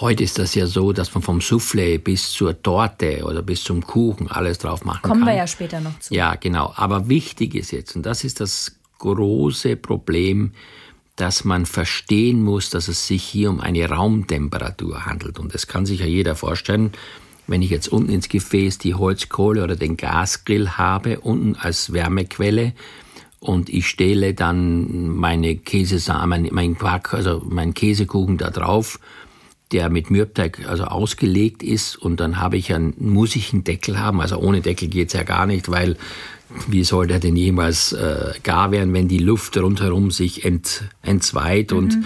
Heute 0.00 0.24
ist 0.24 0.38
das 0.38 0.54
ja 0.54 0.66
so, 0.66 0.92
dass 0.92 1.12
man 1.14 1.22
vom 1.22 1.40
Soufflé 1.40 1.98
bis 1.98 2.30
zur 2.30 2.62
Torte 2.62 3.22
oder 3.24 3.42
bis 3.42 3.62
zum 3.62 3.86
Kuchen 3.86 4.30
alles 4.30 4.58
drauf 4.58 4.84
machen 4.84 5.02
Kommen 5.02 5.20
kann. 5.20 5.28
wir 5.28 5.36
ja 5.36 5.46
später 5.46 5.80
noch 5.80 5.98
zu. 5.98 6.14
Ja, 6.14 6.36
genau. 6.36 6.72
Aber 6.74 7.08
wichtig 7.08 7.54
ist 7.54 7.70
jetzt, 7.70 7.96
und 7.96 8.06
das 8.06 8.24
ist 8.24 8.40
das 8.40 8.76
große 8.98 9.76
Problem, 9.76 10.52
dass 11.16 11.44
man 11.44 11.66
verstehen 11.66 12.42
muss, 12.42 12.70
dass 12.70 12.88
es 12.88 13.06
sich 13.06 13.22
hier 13.22 13.50
um 13.50 13.60
eine 13.60 13.86
Raumtemperatur 13.90 15.04
handelt. 15.04 15.38
Und 15.38 15.52
das 15.52 15.66
kann 15.66 15.84
sich 15.84 16.00
ja 16.00 16.06
jeder 16.06 16.34
vorstellen. 16.34 16.92
Wenn 17.46 17.60
ich 17.60 17.68
jetzt 17.68 17.88
unten 17.88 18.10
ins 18.10 18.30
Gefäß 18.30 18.78
die 18.78 18.94
Holzkohle 18.94 19.62
oder 19.62 19.76
den 19.76 19.98
Gasgrill 19.98 20.70
habe, 20.70 21.20
unten 21.20 21.56
als 21.56 21.92
Wärmequelle, 21.92 22.72
und 23.38 23.70
ich 23.70 23.88
stelle 23.88 24.34
dann 24.34 25.08
meine 25.08 25.56
Käsesamen, 25.56 26.48
mein 26.52 26.76
Quark, 26.76 27.14
also 27.14 27.42
meinen 27.46 27.72
Käsekuchen 27.72 28.36
da 28.36 28.50
drauf, 28.50 28.98
der 29.72 29.88
mit 29.90 30.10
Mürbteig 30.10 30.66
also 30.66 30.84
ausgelegt 30.84 31.62
ist 31.62 31.96
und 31.96 32.18
dann 32.20 32.40
habe 32.40 32.56
ich 32.56 32.74
einen, 32.74 32.94
muss 32.98 33.36
ich 33.36 33.52
einen 33.52 33.64
Deckel 33.64 33.98
haben. 33.98 34.20
Also 34.20 34.38
ohne 34.38 34.60
Deckel 34.60 34.88
geht's 34.88 35.12
ja 35.12 35.22
gar 35.22 35.46
nicht, 35.46 35.70
weil 35.70 35.96
wie 36.66 36.82
soll 36.82 37.06
der 37.06 37.20
denn 37.20 37.36
jemals 37.36 37.92
äh, 37.92 38.32
gar 38.42 38.72
werden, 38.72 38.92
wenn 38.92 39.06
die 39.08 39.18
Luft 39.18 39.56
rundherum 39.56 40.10
sich 40.10 40.44
ent, 40.44 40.82
entzweit 41.02 41.72
und 41.72 41.98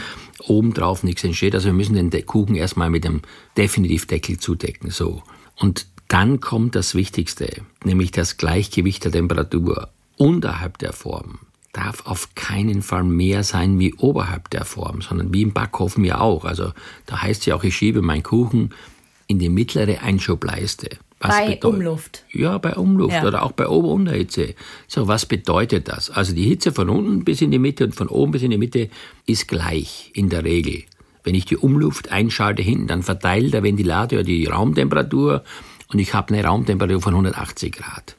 obendrauf 0.47 1.03
nichts 1.03 1.25
entsteht. 1.25 1.55
Also 1.55 1.67
wir 1.67 1.73
müssen 1.73 1.95
den 1.95 2.11
De 2.11 2.23
Kuchen 2.23 2.55
erstmal 2.55 2.91
mit 2.91 3.05
dem 3.05 3.23
Definitivdeckel 3.57 4.39
zudecken. 4.39 4.91
So. 4.91 5.23
Und 5.59 5.87
dann 6.09 6.41
kommt 6.41 6.75
das 6.75 6.95
Wichtigste, 6.95 7.63
nämlich 7.83 8.11
das 8.11 8.37
Gleichgewicht 8.37 9.05
der 9.05 9.13
Temperatur 9.13 9.89
unterhalb 10.17 10.77
der 10.79 10.93
Form 10.93 11.39
darf 11.75 12.07
auf 12.07 12.35
keinen 12.35 12.81
Fall 12.83 13.05
mehr 13.05 13.43
sein 13.43 13.79
wie 13.79 13.93
oberhalb 13.95 14.49
der 14.51 14.65
Form, 14.65 15.03
sondern 15.03 15.35
wie 15.35 15.43
im 15.43 15.53
Backofen 15.53 16.05
ja 16.05 16.21
auch. 16.21 16.45
Also 16.47 16.73
da 17.07 17.21
heißt 17.21 17.45
ja 17.47 17.57
auch, 17.57 17.65
ich 17.65 17.77
schiebe 17.77 18.01
meinen 18.01 18.23
Kuchen 18.23 18.73
in 19.27 19.39
die 19.39 19.49
mittlere 19.51 20.01
Einschubleiste. 20.01 20.89
Was 21.21 21.37
bei 21.37 21.59
Umluft. 21.63 22.25
Ja, 22.33 22.59
bei 22.59 22.75
Umluft 22.75 23.15
Ja. 23.15 23.25
oder 23.27 23.43
auch 23.43 23.53
bei 23.53 23.67
Ober- 23.67 23.89
und 23.89 24.03
Unterhitze. 24.03 24.55
So, 24.87 25.09
was 25.09 25.27
bedeutet 25.27 25.89
das? 25.89 26.11
Also 26.11 26.35
die 26.35 26.45
Hitze 26.45 26.71
von 26.73 26.89
unten 26.89 27.25
bis 27.25 27.41
in 27.41 27.51
die 27.51 27.59
Mitte 27.59 27.85
und 27.85 27.95
von 27.95 28.09
oben 28.09 28.33
bis 28.33 28.43
in 28.43 28.51
die 28.51 28.59
Mitte 28.59 28.91
ist 29.27 29.49
gleich 29.49 30.11
in 30.15 30.29
der 30.29 30.45
Regel. 30.45 30.83
Wenn 31.25 31.35
ich 31.35 31.47
die 31.47 31.57
Umluft 31.57 32.13
einschalte 32.13 32.63
hinten, 32.63 32.87
dann 32.87 33.03
verteilt 33.03 33.55
der 33.55 33.63
Ventilator 33.63 34.23
die 34.23 34.47
Raumtemperatur 34.47 35.43
und 35.93 35.99
ich 35.99 36.13
habe 36.13 36.35
eine 36.35 36.45
Raumtemperatur 36.45 37.01
von 37.01 37.15
180 37.15 37.73
Grad. 37.73 38.17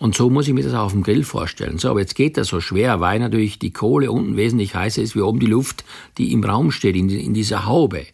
Und 0.00 0.16
so 0.16 0.30
muss 0.30 0.48
ich 0.48 0.54
mir 0.54 0.62
das 0.62 0.72
auch 0.72 0.86
auf 0.86 0.92
dem 0.92 1.02
Grill 1.02 1.24
vorstellen. 1.24 1.78
So, 1.78 1.90
aber 1.90 2.00
jetzt 2.00 2.14
geht 2.14 2.38
das 2.38 2.48
so 2.48 2.60
schwer, 2.62 3.00
weil 3.00 3.20
natürlich 3.20 3.58
die 3.58 3.70
Kohle 3.70 4.10
unten 4.10 4.34
wesentlich 4.38 4.74
heißer 4.74 5.02
ist 5.02 5.14
wie 5.14 5.20
oben 5.20 5.40
die 5.40 5.46
Luft, 5.46 5.84
die 6.16 6.32
im 6.32 6.42
Raum 6.42 6.72
steht, 6.72 6.96
in, 6.96 7.10
in 7.10 7.34
dieser 7.34 7.66
Haube. 7.66 8.06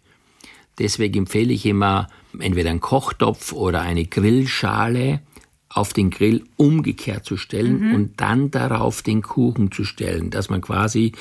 Deswegen 0.81 1.21
empfehle 1.21 1.52
ich 1.52 1.64
immer 1.64 2.09
entweder 2.38 2.71
einen 2.71 2.81
Kochtopf 2.81 3.52
oder 3.52 3.83
eine 3.83 4.05
Grillschale 4.05 5.21
auf 5.69 5.93
den 5.93 6.11
Grill 6.11 6.43
umgekehrt 6.57 7.25
zu 7.25 7.37
stellen 7.37 7.95
und 7.95 8.21
dann 8.21 8.50
darauf 8.50 9.02
den 9.02 9.23
Kuchen 9.23 9.71
zu 9.71 9.85
stellen, 9.85 10.31
dass 10.31 10.50
man 10.50 10.62
quasi, 10.62 11.12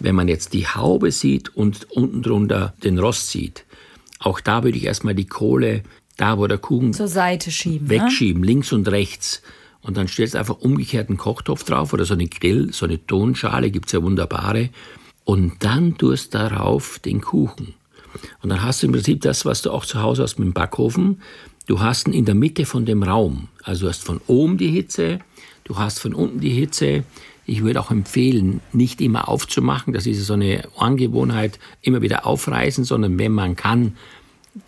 wenn 0.00 0.14
man 0.14 0.28
jetzt 0.28 0.54
die 0.54 0.66
Haube 0.66 1.12
sieht 1.12 1.54
und 1.54 1.90
unten 1.90 2.22
drunter 2.22 2.72
den 2.82 2.98
Rost 2.98 3.28
sieht, 3.28 3.66
auch 4.20 4.40
da 4.40 4.64
würde 4.64 4.78
ich 4.78 4.84
erstmal 4.84 5.14
die 5.14 5.26
Kohle, 5.26 5.82
da 6.16 6.38
wo 6.38 6.46
der 6.46 6.58
Kuchen 6.58 6.94
Zur 6.94 7.08
Seite 7.08 7.50
schieben. 7.50 7.88
Ne? 7.88 7.90
wegschieben, 7.90 8.42
links 8.42 8.72
und 8.72 8.88
rechts. 8.88 9.42
Und 9.82 9.96
dann 9.96 10.08
stellst 10.08 10.34
du 10.34 10.38
einfach 10.38 10.58
umgekehrt 10.58 11.08
einen 11.08 11.18
Kochtopf 11.18 11.64
drauf 11.64 11.92
oder 11.92 12.04
so 12.04 12.14
eine 12.14 12.26
Grill, 12.26 12.72
so 12.72 12.84
eine 12.86 13.04
Tonschale, 13.06 13.70
gibt's 13.70 13.92
ja 13.92 14.02
wunderbare. 14.02 14.70
Und 15.24 15.54
dann 15.60 15.96
tust 15.96 16.34
darauf 16.34 16.98
den 16.98 17.20
Kuchen. 17.20 17.74
Und 18.42 18.48
dann 18.48 18.62
hast 18.62 18.82
du 18.82 18.86
im 18.86 18.92
Prinzip 18.92 19.20
das, 19.20 19.44
was 19.44 19.62
du 19.62 19.70
auch 19.70 19.84
zu 19.84 20.02
Hause 20.02 20.22
hast 20.22 20.38
mit 20.38 20.46
dem 20.46 20.52
Backofen. 20.52 21.20
Du 21.66 21.80
hast 21.80 22.08
ihn 22.08 22.14
in 22.14 22.24
der 22.24 22.34
Mitte 22.34 22.64
von 22.64 22.86
dem 22.86 23.02
Raum. 23.02 23.48
Also 23.62 23.82
du 23.82 23.88
hast 23.90 24.02
von 24.02 24.20
oben 24.26 24.56
die 24.56 24.70
Hitze, 24.70 25.20
du 25.64 25.76
hast 25.78 26.00
von 26.00 26.14
unten 26.14 26.40
die 26.40 26.50
Hitze. 26.50 27.04
Ich 27.44 27.62
würde 27.62 27.80
auch 27.80 27.90
empfehlen, 27.90 28.60
nicht 28.72 29.00
immer 29.00 29.28
aufzumachen. 29.28 29.92
Das 29.92 30.06
ist 30.06 30.24
so 30.26 30.34
eine 30.34 30.66
Angewohnheit, 30.76 31.58
immer 31.82 32.02
wieder 32.02 32.26
aufreißen, 32.26 32.84
sondern 32.84 33.18
wenn 33.18 33.32
man 33.32 33.56
kann, 33.56 33.96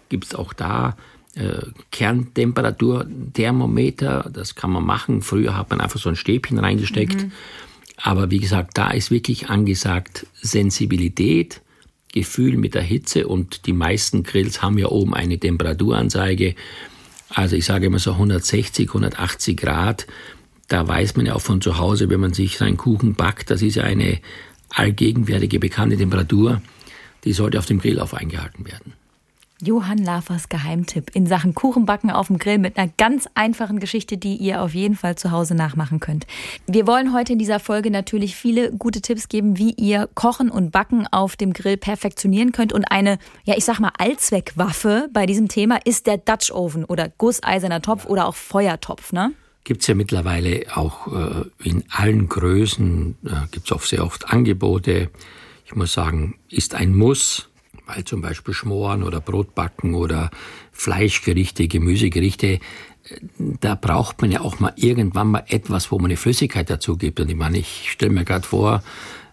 gibt 0.08 0.26
es 0.26 0.34
auch 0.34 0.52
da 0.52 0.96
äh, 1.34 1.66
Kerntemperaturthermometer. 1.90 4.30
Das 4.32 4.54
kann 4.54 4.70
man 4.70 4.84
machen. 4.84 5.22
Früher 5.22 5.56
hat 5.56 5.70
man 5.70 5.80
einfach 5.80 5.98
so 6.00 6.08
ein 6.08 6.16
Stäbchen 6.16 6.58
reingesteckt. 6.58 7.26
Aber 8.02 8.30
wie 8.30 8.38
gesagt, 8.38 8.78
da 8.78 8.90
ist 8.90 9.10
wirklich 9.10 9.50
angesagt 9.50 10.26
Sensibilität, 10.40 11.60
Gefühl 12.12 12.56
mit 12.56 12.74
der 12.74 12.82
Hitze 12.82 13.28
und 13.28 13.66
die 13.66 13.72
meisten 13.72 14.24
Grills 14.24 14.62
haben 14.62 14.78
ja 14.78 14.88
oben 14.88 15.14
eine 15.14 15.38
Temperaturanzeige. 15.38 16.56
Also 17.28 17.56
ich 17.56 17.64
sage 17.64 17.86
immer 17.86 18.00
so 18.00 18.12
160, 18.12 18.88
180 18.88 19.56
Grad. 19.56 20.06
Da 20.66 20.88
weiß 20.88 21.16
man 21.16 21.26
ja 21.26 21.34
auch 21.34 21.40
von 21.40 21.60
zu 21.60 21.78
Hause, 21.78 22.10
wenn 22.10 22.20
man 22.20 22.32
sich 22.32 22.58
seinen 22.58 22.76
Kuchen 22.76 23.14
backt, 23.14 23.50
das 23.50 23.62
ist 23.62 23.76
ja 23.76 23.84
eine 23.84 24.18
allgegenwärtige 24.70 25.58
bekannte 25.58 25.96
Temperatur. 25.96 26.62
Die 27.24 27.32
sollte 27.32 27.58
auf 27.58 27.66
dem 27.66 27.80
Grill 27.80 28.00
auf 28.00 28.14
eingehalten 28.14 28.66
werden. 28.66 28.94
Johann 29.62 29.98
Lafers 29.98 30.48
Geheimtipp 30.48 31.10
in 31.14 31.26
Sachen 31.26 31.54
Kuchenbacken 31.54 32.10
auf 32.10 32.28
dem 32.28 32.38
Grill 32.38 32.58
mit 32.58 32.78
einer 32.78 32.90
ganz 32.96 33.28
einfachen 33.34 33.80
Geschichte, 33.80 34.16
die 34.16 34.36
ihr 34.36 34.62
auf 34.62 34.74
jeden 34.74 34.96
Fall 34.96 35.16
zu 35.16 35.30
Hause 35.30 35.54
nachmachen 35.54 36.00
könnt. 36.00 36.26
Wir 36.66 36.86
wollen 36.86 37.12
heute 37.12 37.34
in 37.34 37.38
dieser 37.38 37.60
Folge 37.60 37.90
natürlich 37.90 38.36
viele 38.36 38.72
gute 38.72 39.00
Tipps 39.00 39.28
geben, 39.28 39.58
wie 39.58 39.72
ihr 39.72 40.08
Kochen 40.14 40.50
und 40.50 40.70
Backen 40.70 41.06
auf 41.10 41.36
dem 41.36 41.52
Grill 41.52 41.76
perfektionieren 41.76 42.52
könnt. 42.52 42.72
Und 42.72 42.84
eine, 42.90 43.18
ja, 43.44 43.54
ich 43.56 43.64
sag 43.64 43.80
mal, 43.80 43.92
Allzweckwaffe 43.98 45.08
bei 45.12 45.26
diesem 45.26 45.48
Thema 45.48 45.78
ist 45.84 46.06
der 46.06 46.18
Dutch 46.18 46.50
Oven 46.50 46.84
oder 46.84 47.08
gusseiserner 47.08 47.82
Topf 47.82 48.06
oder 48.06 48.26
auch 48.26 48.34
Feuertopf, 48.34 49.12
ne? 49.12 49.32
Gibt 49.64 49.82
es 49.82 49.88
ja 49.88 49.94
mittlerweile 49.94 50.64
auch 50.74 51.06
äh, 51.08 51.44
in 51.62 51.84
allen 51.90 52.28
Größen, 52.28 53.16
äh, 53.26 53.28
gibt 53.50 53.66
es 53.66 53.72
auch 53.72 53.82
sehr 53.82 54.04
oft 54.04 54.30
Angebote. 54.30 55.10
Ich 55.66 55.76
muss 55.76 55.92
sagen, 55.92 56.36
ist 56.48 56.74
ein 56.74 56.96
Muss, 56.96 57.49
weil 57.94 58.04
zum 58.04 58.20
Beispiel 58.20 58.54
Schmoren 58.54 59.02
oder 59.02 59.20
Brotbacken 59.20 59.94
oder 59.94 60.30
Fleischgerichte, 60.72 61.68
Gemüsegerichte, 61.68 62.46
äh, 62.46 62.60
da 63.38 63.74
braucht 63.74 64.20
man 64.20 64.30
ja 64.30 64.40
auch 64.40 64.60
mal 64.60 64.72
irgendwann 64.76 65.28
mal 65.28 65.44
etwas, 65.48 65.90
wo 65.90 65.98
man 65.98 66.06
eine 66.06 66.16
Flüssigkeit 66.16 66.70
dazu 66.70 66.96
gibt. 66.96 67.20
Und 67.20 67.30
ich 67.30 67.36
meine, 67.36 67.58
ich 67.58 67.90
stelle 67.90 68.12
mir 68.12 68.24
gerade 68.24 68.46
vor, 68.46 68.82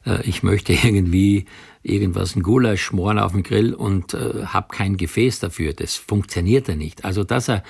äh, 0.06 0.22
ich 0.28 0.44
möchte 0.44 0.74
irgendwie 0.84 1.46
irgendwas, 1.84 2.36
ein 2.36 2.44
Gulasch 2.44 2.82
schmoren 2.82 3.20
auf 3.20 3.32
dem 3.32 3.44
Grill 3.44 3.74
und 3.74 4.14
äh, 4.14 4.46
habe 4.46 4.68
kein 4.70 4.98
Gefäß 4.98 5.40
dafür. 5.40 5.74
Das 5.74 5.96
funktioniert 5.96 6.68
ja 6.68 6.76
nicht. 6.76 7.06
Also 7.06 7.24
dass 7.24 7.50
er, 7.50 7.64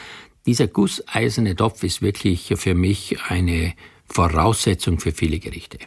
dieser 0.46 0.68
gusseiserne 0.68 1.56
Topf 1.56 1.84
ist 1.84 2.02
wirklich 2.02 2.54
für 2.56 2.74
mich 2.74 3.18
eine 3.28 3.74
Voraussetzung 4.08 5.00
für 5.00 5.12
viele 5.12 5.40
Gerichte. 5.40 5.78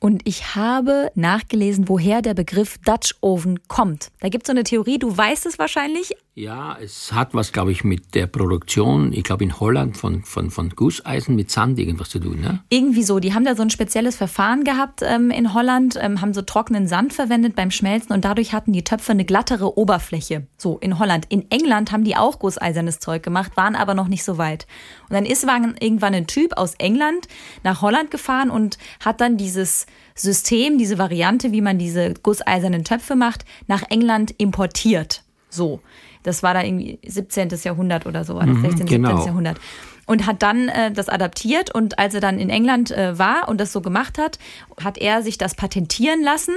Und 0.00 0.22
ich 0.26 0.54
habe 0.54 1.10
nachgelesen, 1.14 1.88
woher 1.88 2.22
der 2.22 2.34
Begriff 2.34 2.78
Dutch 2.78 3.14
Oven 3.20 3.60
kommt. 3.68 4.10
Da 4.20 4.28
gibt 4.28 4.44
es 4.44 4.46
so 4.46 4.52
eine 4.52 4.64
Theorie, 4.64 4.98
du 4.98 5.16
weißt 5.16 5.46
es 5.46 5.58
wahrscheinlich. 5.58 6.14
Ja, 6.38 6.78
es 6.80 7.12
hat 7.12 7.34
was, 7.34 7.52
glaube 7.52 7.72
ich, 7.72 7.82
mit 7.82 8.14
der 8.14 8.28
Produktion, 8.28 9.12
ich 9.12 9.24
glaube 9.24 9.42
in 9.42 9.58
Holland 9.58 9.96
von, 9.96 10.22
von, 10.22 10.52
von 10.52 10.70
Gusseisen 10.70 11.34
mit 11.34 11.50
Sand 11.50 11.80
irgendwas 11.80 12.10
zu 12.10 12.20
tun. 12.20 12.40
Ne? 12.40 12.62
Irgendwie 12.68 13.02
so. 13.02 13.18
Die 13.18 13.34
haben 13.34 13.44
da 13.44 13.56
so 13.56 13.62
ein 13.62 13.70
spezielles 13.70 14.14
Verfahren 14.14 14.62
gehabt 14.62 15.02
ähm, 15.02 15.32
in 15.32 15.52
Holland, 15.52 15.98
ähm, 16.00 16.20
haben 16.20 16.32
so 16.32 16.42
trockenen 16.42 16.86
Sand 16.86 17.12
verwendet 17.12 17.56
beim 17.56 17.72
Schmelzen 17.72 18.12
und 18.12 18.24
dadurch 18.24 18.52
hatten 18.52 18.72
die 18.72 18.84
Töpfe 18.84 19.10
eine 19.10 19.24
glattere 19.24 19.76
Oberfläche. 19.76 20.46
So 20.58 20.78
in 20.78 21.00
Holland. 21.00 21.26
In 21.28 21.50
England 21.50 21.90
haben 21.90 22.04
die 22.04 22.14
auch 22.14 22.38
gusseisernes 22.38 23.00
Zeug 23.00 23.24
gemacht, 23.24 23.56
waren 23.56 23.74
aber 23.74 23.94
noch 23.94 24.06
nicht 24.06 24.22
so 24.22 24.38
weit. 24.38 24.68
Und 25.08 25.14
dann 25.14 25.26
ist 25.26 25.44
irgendwann 25.44 26.14
ein 26.14 26.28
Typ 26.28 26.56
aus 26.56 26.74
England 26.78 27.26
nach 27.64 27.82
Holland 27.82 28.12
gefahren 28.12 28.50
und 28.50 28.78
hat 29.00 29.20
dann 29.20 29.38
dieses 29.38 29.87
System, 30.14 30.78
diese 30.78 30.98
Variante, 30.98 31.52
wie 31.52 31.60
man 31.60 31.78
diese 31.78 32.14
gusseisernen 32.14 32.84
Töpfe 32.84 33.16
macht, 33.16 33.44
nach 33.66 33.82
England 33.88 34.34
importiert. 34.38 35.22
So. 35.48 35.80
Das 36.22 36.42
war 36.42 36.52
da 36.52 36.62
irgendwie 36.62 36.98
17. 37.06 37.48
Jahrhundert 37.62 38.04
oder 38.04 38.24
so, 38.24 38.34
war 38.34 38.46
das 38.46 38.60
16. 38.60 38.86
genau. 38.86 39.10
17. 39.10 39.26
Jahrhundert. 39.26 39.60
Und 40.06 40.26
hat 40.26 40.42
dann 40.42 40.68
äh, 40.68 40.90
das 40.90 41.08
adaptiert 41.08 41.74
und 41.74 41.98
als 41.98 42.14
er 42.14 42.20
dann 42.20 42.38
in 42.38 42.50
England 42.50 42.90
äh, 42.90 43.18
war 43.18 43.48
und 43.48 43.60
das 43.60 43.72
so 43.72 43.80
gemacht 43.80 44.18
hat, 44.18 44.38
hat 44.82 44.98
er 44.98 45.22
sich 45.22 45.38
das 45.38 45.54
patentieren 45.54 46.22
lassen 46.22 46.54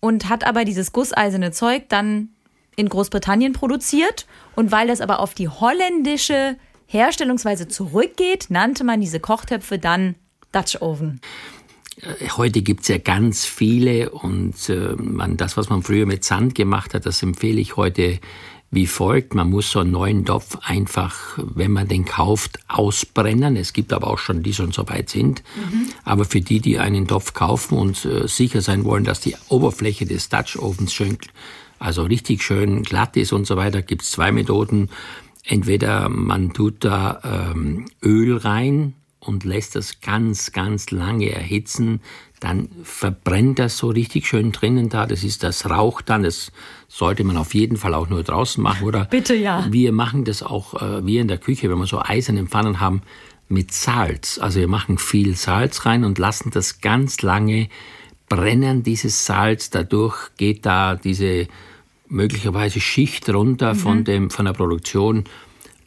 und 0.00 0.28
hat 0.28 0.46
aber 0.46 0.64
dieses 0.64 0.92
gusseiserne 0.92 1.50
Zeug 1.50 1.84
dann 1.88 2.28
in 2.76 2.88
Großbritannien 2.88 3.52
produziert. 3.52 4.26
Und 4.56 4.72
weil 4.72 4.88
das 4.88 5.00
aber 5.00 5.20
auf 5.20 5.34
die 5.34 5.48
holländische 5.48 6.56
Herstellungsweise 6.86 7.68
zurückgeht, 7.68 8.46
nannte 8.48 8.84
man 8.84 9.00
diese 9.00 9.20
Kochtöpfe 9.20 9.78
dann 9.78 10.14
Dutch 10.52 10.80
Oven. 10.80 11.20
Heute 12.36 12.62
gibt's 12.62 12.88
ja 12.88 12.98
ganz 12.98 13.44
viele 13.44 14.10
und 14.10 14.68
äh, 14.68 14.94
man, 14.96 15.36
das, 15.36 15.56
was 15.56 15.68
man 15.68 15.82
früher 15.82 16.06
mit 16.06 16.24
Sand 16.24 16.54
gemacht 16.54 16.94
hat, 16.94 17.04
das 17.04 17.22
empfehle 17.22 17.60
ich 17.60 17.76
heute 17.76 18.20
wie 18.70 18.86
folgt. 18.86 19.34
Man 19.34 19.50
muss 19.50 19.70
so 19.70 19.80
einen 19.80 19.90
neuen 19.90 20.24
Topf 20.24 20.56
einfach, 20.62 21.38
wenn 21.38 21.72
man 21.72 21.88
den 21.88 22.04
kauft, 22.04 22.60
ausbrennen. 22.68 23.56
Es 23.56 23.72
gibt 23.72 23.92
aber 23.92 24.06
auch 24.06 24.18
schon, 24.18 24.42
die 24.42 24.54
schon 24.54 24.72
so 24.72 24.88
weit 24.88 25.10
sind. 25.10 25.42
Aber 26.04 26.24
für 26.24 26.40
die, 26.40 26.60
die 26.60 26.78
einen 26.78 27.06
Topf 27.06 27.34
kaufen 27.34 27.76
und 27.76 28.04
äh, 28.04 28.28
sicher 28.28 28.62
sein 28.62 28.84
wollen, 28.84 29.04
dass 29.04 29.20
die 29.20 29.34
Oberfläche 29.48 30.06
des 30.06 30.28
Dutch 30.28 30.56
Ovens 30.56 30.92
schön, 30.94 31.18
also 31.78 32.04
richtig 32.04 32.42
schön 32.42 32.82
glatt 32.82 33.16
ist 33.16 33.32
und 33.32 33.46
so 33.46 33.56
weiter, 33.56 33.82
gibt's 33.82 34.12
zwei 34.12 34.30
Methoden. 34.30 34.88
Entweder 35.44 36.08
man 36.08 36.52
tut 36.52 36.84
da 36.84 37.52
ähm, 37.52 37.86
Öl 38.02 38.36
rein 38.36 38.94
und 39.20 39.44
lässt 39.44 39.76
das 39.76 40.00
ganz, 40.00 40.52
ganz 40.52 40.90
lange 40.90 41.30
erhitzen, 41.30 42.00
dann 42.40 42.70
verbrennt 42.82 43.58
das 43.58 43.76
so 43.76 43.88
richtig 43.88 44.26
schön 44.26 44.50
drinnen 44.50 44.88
da. 44.88 45.06
Das 45.06 45.22
ist 45.22 45.42
das 45.42 45.68
Rauch 45.68 46.00
dann. 46.00 46.22
Das 46.22 46.52
sollte 46.88 47.22
man 47.22 47.36
auf 47.36 47.54
jeden 47.54 47.76
Fall 47.76 47.92
auch 47.92 48.08
nur 48.08 48.22
draußen 48.22 48.62
machen. 48.62 48.86
Oder 48.86 49.04
Bitte, 49.10 49.34
ja. 49.34 49.66
Wir 49.70 49.92
machen 49.92 50.24
das 50.24 50.42
auch, 50.42 50.80
äh, 50.80 51.04
wir 51.06 51.20
in 51.20 51.28
der 51.28 51.38
Küche, 51.38 51.70
wenn 51.70 51.78
wir 51.78 51.86
so 51.86 52.00
eiserne 52.00 52.46
Pfannen 52.46 52.80
haben, 52.80 53.02
mit 53.48 53.72
Salz. 53.72 54.38
Also 54.38 54.60
wir 54.60 54.68
machen 54.68 54.96
viel 54.96 55.36
Salz 55.36 55.84
rein 55.84 56.04
und 56.04 56.18
lassen 56.18 56.50
das 56.50 56.80
ganz 56.80 57.20
lange 57.20 57.68
brennen, 58.28 58.82
dieses 58.82 59.26
Salz. 59.26 59.68
Dadurch 59.68 60.30
geht 60.38 60.64
da 60.64 60.94
diese 60.94 61.46
möglicherweise 62.08 62.80
Schicht 62.80 63.28
runter 63.28 63.74
von, 63.74 64.04
dem, 64.04 64.30
von 64.30 64.46
der 64.46 64.52
Produktion 64.52 65.24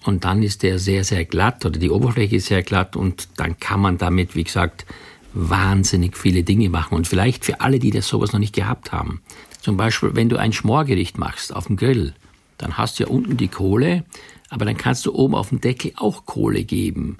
und 0.03 0.25
dann 0.25 0.43
ist 0.43 0.63
der 0.63 0.79
sehr, 0.79 1.03
sehr 1.03 1.25
glatt 1.25 1.65
oder 1.65 1.79
die 1.79 1.89
Oberfläche 1.89 2.36
ist 2.38 2.48
sehr 2.48 2.63
glatt 2.63 2.95
und 2.95 3.27
dann 3.38 3.60
kann 3.60 3.79
man 3.79 3.98
damit, 3.98 4.36
wie 4.36 4.43
gesagt, 4.43 4.86
wahnsinnig 5.33 6.17
viele 6.17 6.43
Dinge 6.43 6.69
machen. 6.69 6.95
Und 6.95 7.07
vielleicht 7.07 7.45
für 7.45 7.62
alle, 7.62 7.79
die 7.79 7.91
das 7.91 8.07
sowas 8.07 8.33
noch 8.33 8.39
nicht 8.39 8.53
gehabt 8.53 8.91
haben. 8.91 9.22
Zum 9.62 9.77
Beispiel, 9.77 10.12
wenn 10.13 10.29
du 10.29 10.38
ein 10.38 10.53
Schmorgericht 10.53 11.17
machst 11.17 11.55
auf 11.55 11.67
dem 11.67 11.77
Grill, 11.77 12.13
dann 12.57 12.77
hast 12.77 13.00
du 13.00 13.03
ja 13.03 13.10
unten 13.10 13.38
die 13.38 13.48
Kohle, 13.48 14.03
aber 14.50 14.65
dann 14.65 14.77
kannst 14.77 15.05
du 15.05 15.13
oben 15.13 15.36
auf 15.36 15.50
dem 15.50 15.62
Deckel 15.62 15.93
auch 15.95 16.25
Kohle 16.25 16.63
geben. 16.63 17.17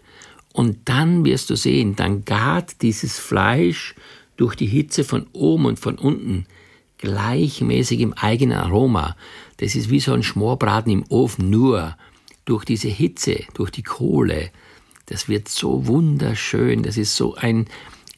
Und 0.51 0.77
dann 0.85 1.25
wirst 1.25 1.49
du 1.49 1.55
sehen, 1.55 1.95
dann 1.95 2.25
gart 2.25 2.81
dieses 2.81 3.17
Fleisch 3.17 3.95
durch 4.37 4.55
die 4.55 4.67
Hitze 4.67 5.03
von 5.03 5.25
oben 5.33 5.65
und 5.65 5.79
von 5.79 5.97
unten 5.97 6.45
gleichmäßig 6.99 8.01
im 8.01 8.13
eigenen 8.13 8.57
Aroma. 8.57 9.15
Das 9.57 9.75
ist 9.75 9.89
wie 9.89 9.99
so 9.99 10.13
ein 10.13 10.23
Schmorbraten 10.23 10.91
im 10.91 11.05
Ofen, 11.09 11.49
nur 11.49 11.95
durch 12.45 12.65
diese 12.65 12.89
Hitze, 12.89 13.41
durch 13.53 13.71
die 13.71 13.83
Kohle, 13.83 14.51
das 15.07 15.27
wird 15.27 15.50
so 15.50 15.88
wunderschön. 15.88 16.83
Das 16.83 16.97
ist 16.97 17.15
so 17.15 17.35
ein 17.35 17.67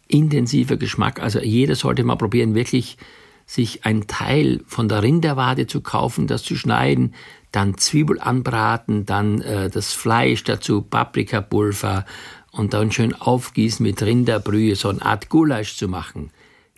intensiver 0.07 0.77
Geschmack. 0.77 1.19
Also 1.19 1.39
jeder 1.39 1.75
sollte 1.75 2.03
mal 2.03 2.15
probieren, 2.15 2.55
wirklich 2.55 2.97
sich 3.45 3.85
ein 3.85 4.07
Teil 4.07 4.63
von 4.67 4.89
der 4.89 5.03
Rinderwade 5.03 5.67
zu 5.67 5.81
kaufen, 5.81 6.27
das 6.27 6.43
zu 6.43 6.55
schneiden, 6.55 7.13
dann 7.51 7.77
Zwiebel 7.77 8.19
anbraten, 8.19 9.05
dann 9.05 9.41
äh, 9.41 9.69
das 9.69 9.93
Fleisch 9.93 10.43
dazu, 10.43 10.81
Paprikapulver 10.81 12.05
und 12.51 12.73
dann 12.73 12.91
schön 12.91 13.13
aufgießen 13.13 13.85
mit 13.85 14.01
Rinderbrühe, 14.01 14.75
so 14.75 14.89
eine 14.89 15.01
Art 15.03 15.29
Gulasch 15.29 15.75
zu 15.75 15.87
machen. 15.87 16.31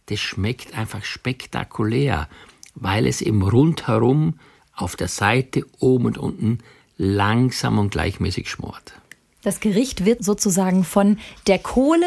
Das 0.08 0.20
schmeckt 0.20 0.78
einfach 0.78 1.04
spektakulär, 1.04 2.30
weil 2.76 3.08
es 3.08 3.22
eben 3.22 3.42
rundherum 3.42 4.36
auf 4.74 4.96
der 4.96 5.08
Seite 5.08 5.66
oben 5.80 6.06
und 6.06 6.18
unten 6.18 6.60
langsam 6.98 7.80
und 7.80 7.92
gleichmäßig 7.92 8.50
schmort. 8.50 8.94
Das 9.44 9.60
Gericht 9.60 10.06
wird 10.06 10.24
sozusagen 10.24 10.84
von 10.84 11.20
der 11.48 11.60
Kohle 11.60 12.06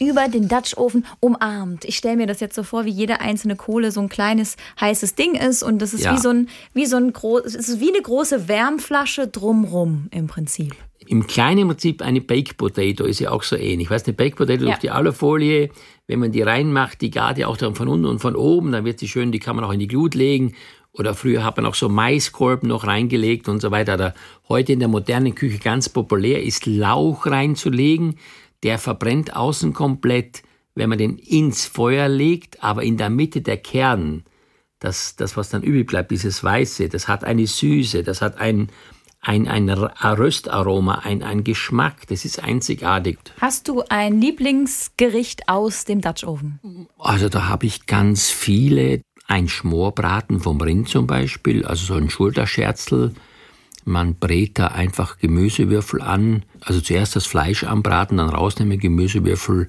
über 0.00 0.28
den 0.28 0.48
Dutch 0.48 0.76
Ofen 0.76 1.04
umarmt. 1.20 1.84
Ich 1.84 1.96
stelle 1.96 2.16
mir 2.16 2.26
das 2.26 2.40
jetzt 2.40 2.54
so 2.54 2.62
vor, 2.62 2.84
wie 2.84 2.90
jede 2.90 3.20
einzelne 3.20 3.56
Kohle 3.56 3.90
so 3.90 4.00
ein 4.00 4.08
kleines 4.08 4.56
heißes 4.80 5.14
Ding 5.14 5.34
ist 5.34 5.62
und 5.62 5.80
das 5.80 5.92
ist 5.92 6.04
ja. 6.04 6.14
wie 6.14 6.18
so 6.18 6.30
ein 6.30 6.48
wie 6.72 6.86
so 6.86 6.96
ein 6.96 7.12
groß 7.12 7.44
es 7.44 7.54
ist 7.68 7.80
wie 7.80 7.92
eine 7.92 8.02
große 8.02 8.48
Wärmflasche 8.48 9.26
drumrum 9.26 10.08
im 10.10 10.26
Prinzip. 10.26 10.74
Im 11.06 11.26
kleinen 11.26 11.66
Prinzip 11.66 12.02
eine 12.02 12.20
Baked 12.20 12.58
Potato 12.58 13.04
ist 13.04 13.18
ja 13.18 13.30
auch 13.30 13.42
so 13.42 13.56
ähnlich. 13.56 13.90
Weißt 13.90 14.06
du, 14.06 14.10
eine 14.10 14.16
Baked 14.16 14.36
Potato 14.36 14.60
ja. 14.60 14.66
durch 14.66 14.78
die 14.78 14.90
Alufolie, 14.90 15.70
wenn 16.06 16.18
man 16.18 16.32
die 16.32 16.42
reinmacht, 16.42 17.00
die 17.00 17.10
gart 17.10 17.38
ja 17.38 17.46
auch 17.46 17.56
dann 17.56 17.74
von 17.74 17.88
unten 17.88 18.04
und 18.04 18.18
von 18.18 18.36
oben, 18.36 18.72
dann 18.72 18.84
wird 18.84 18.98
sie 18.98 19.08
schön, 19.08 19.32
die 19.32 19.38
kann 19.38 19.56
man 19.56 19.64
auch 19.64 19.72
in 19.72 19.78
die 19.78 19.88
Glut 19.88 20.14
legen. 20.14 20.54
Oder 20.98 21.14
früher 21.14 21.44
hat 21.44 21.56
man 21.56 21.66
auch 21.66 21.74
so 21.74 21.88
Maiskolben 21.88 22.68
noch 22.68 22.86
reingelegt 22.86 23.48
und 23.48 23.60
so 23.60 23.70
weiter. 23.70 23.96
Da 23.96 24.14
heute 24.48 24.72
in 24.72 24.80
der 24.80 24.88
modernen 24.88 25.34
Küche 25.34 25.58
ganz 25.58 25.88
populär 25.88 26.42
ist 26.42 26.66
Lauch 26.66 27.26
reinzulegen 27.26 28.16
der 28.62 28.78
verbrennt 28.78 29.34
außen 29.36 29.72
komplett, 29.72 30.42
wenn 30.74 30.88
man 30.88 30.98
den 30.98 31.18
ins 31.18 31.66
Feuer 31.66 32.08
legt, 32.08 32.62
aber 32.62 32.82
in 32.82 32.96
der 32.96 33.10
Mitte 33.10 33.40
der 33.40 33.56
Kern, 33.56 34.24
das, 34.78 35.16
das 35.16 35.36
was 35.36 35.50
dann 35.50 35.62
übrig 35.62 35.86
bleibt, 35.86 36.10
dieses 36.10 36.42
Weiße, 36.42 36.88
das 36.88 37.08
hat 37.08 37.24
eine 37.24 37.46
Süße, 37.46 38.02
das 38.02 38.22
hat 38.22 38.38
ein, 38.38 38.68
ein, 39.20 39.48
ein 39.48 39.68
Röstaroma, 39.68 41.00
ein, 41.00 41.22
ein 41.22 41.42
Geschmack, 41.42 42.06
das 42.08 42.24
ist 42.24 42.42
einzigartig. 42.42 43.18
Hast 43.40 43.66
du 43.68 43.82
ein 43.88 44.20
Lieblingsgericht 44.20 45.48
aus 45.48 45.84
dem 45.84 46.00
Dutch 46.00 46.24
Oven? 46.24 46.60
Also 46.98 47.28
da 47.28 47.48
habe 47.48 47.66
ich 47.66 47.86
ganz 47.86 48.30
viele. 48.30 49.02
Ein 49.28 49.48
Schmorbraten 49.48 50.40
vom 50.40 50.60
Rind 50.60 50.88
zum 50.88 51.06
Beispiel, 51.06 51.64
also 51.64 51.84
so 51.84 51.94
ein 51.94 52.10
Schulterscherzel, 52.10 53.14
man 53.88 54.16
brät 54.16 54.58
da 54.58 54.66
einfach 54.66 55.18
Gemüsewürfel 55.18 56.02
an. 56.02 56.42
Also 56.60 56.82
zuerst 56.82 57.16
das 57.16 57.24
Fleisch 57.24 57.64
anbraten, 57.64 58.18
dann 58.18 58.28
rausnehmen 58.28 58.78
Gemüsewürfel. 58.78 59.66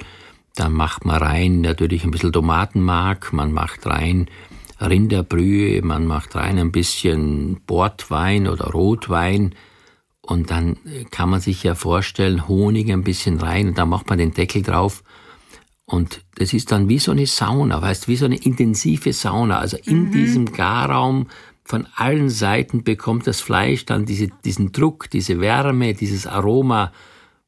Dann 0.55 0.73
macht 0.73 1.05
man 1.05 1.15
rein 1.23 1.61
natürlich 1.61 2.03
ein 2.03 2.11
bisschen 2.11 2.33
Tomatenmark. 2.33 3.31
Man 3.31 3.53
macht 3.53 3.85
rein 3.85 4.27
Rinderbrühe. 4.81 5.81
Man 5.83 6.05
macht 6.05 6.35
rein 6.35 6.59
ein 6.59 6.73
bisschen 6.73 7.61
Portwein 7.65 8.49
oder 8.49 8.65
Rotwein. 8.65 9.55
Und 10.21 10.51
dann 10.51 10.77
kann 11.11 11.29
man 11.29 11.39
sich 11.39 11.63
ja 11.63 11.73
vorstellen, 11.73 12.47
Honig 12.47 12.91
ein 12.91 13.05
bisschen 13.05 13.39
rein 13.39 13.69
und 13.69 13.77
dann 13.77 13.87
macht 13.87 14.09
man 14.09 14.17
den 14.17 14.33
Deckel 14.33 14.63
drauf. 14.63 15.01
Und 15.89 16.21
das 16.35 16.53
ist 16.53 16.71
dann 16.71 16.87
wie 16.87 16.99
so 16.99 17.11
eine 17.11 17.25
Sauna, 17.25 17.81
weißt, 17.81 18.07
wie 18.07 18.15
so 18.15 18.25
eine 18.25 18.37
intensive 18.37 19.11
Sauna. 19.11 19.57
Also 19.57 19.75
in 19.85 20.05
mhm. 20.05 20.11
diesem 20.11 20.51
Garraum 20.53 21.25
von 21.63 21.87
allen 21.95 22.29
Seiten 22.29 22.83
bekommt 22.83 23.25
das 23.25 23.41
Fleisch 23.41 23.85
dann 23.85 24.05
diese, 24.05 24.27
diesen 24.45 24.71
Druck, 24.71 25.09
diese 25.09 25.41
Wärme, 25.41 25.95
dieses 25.95 26.27
Aroma. 26.27 26.93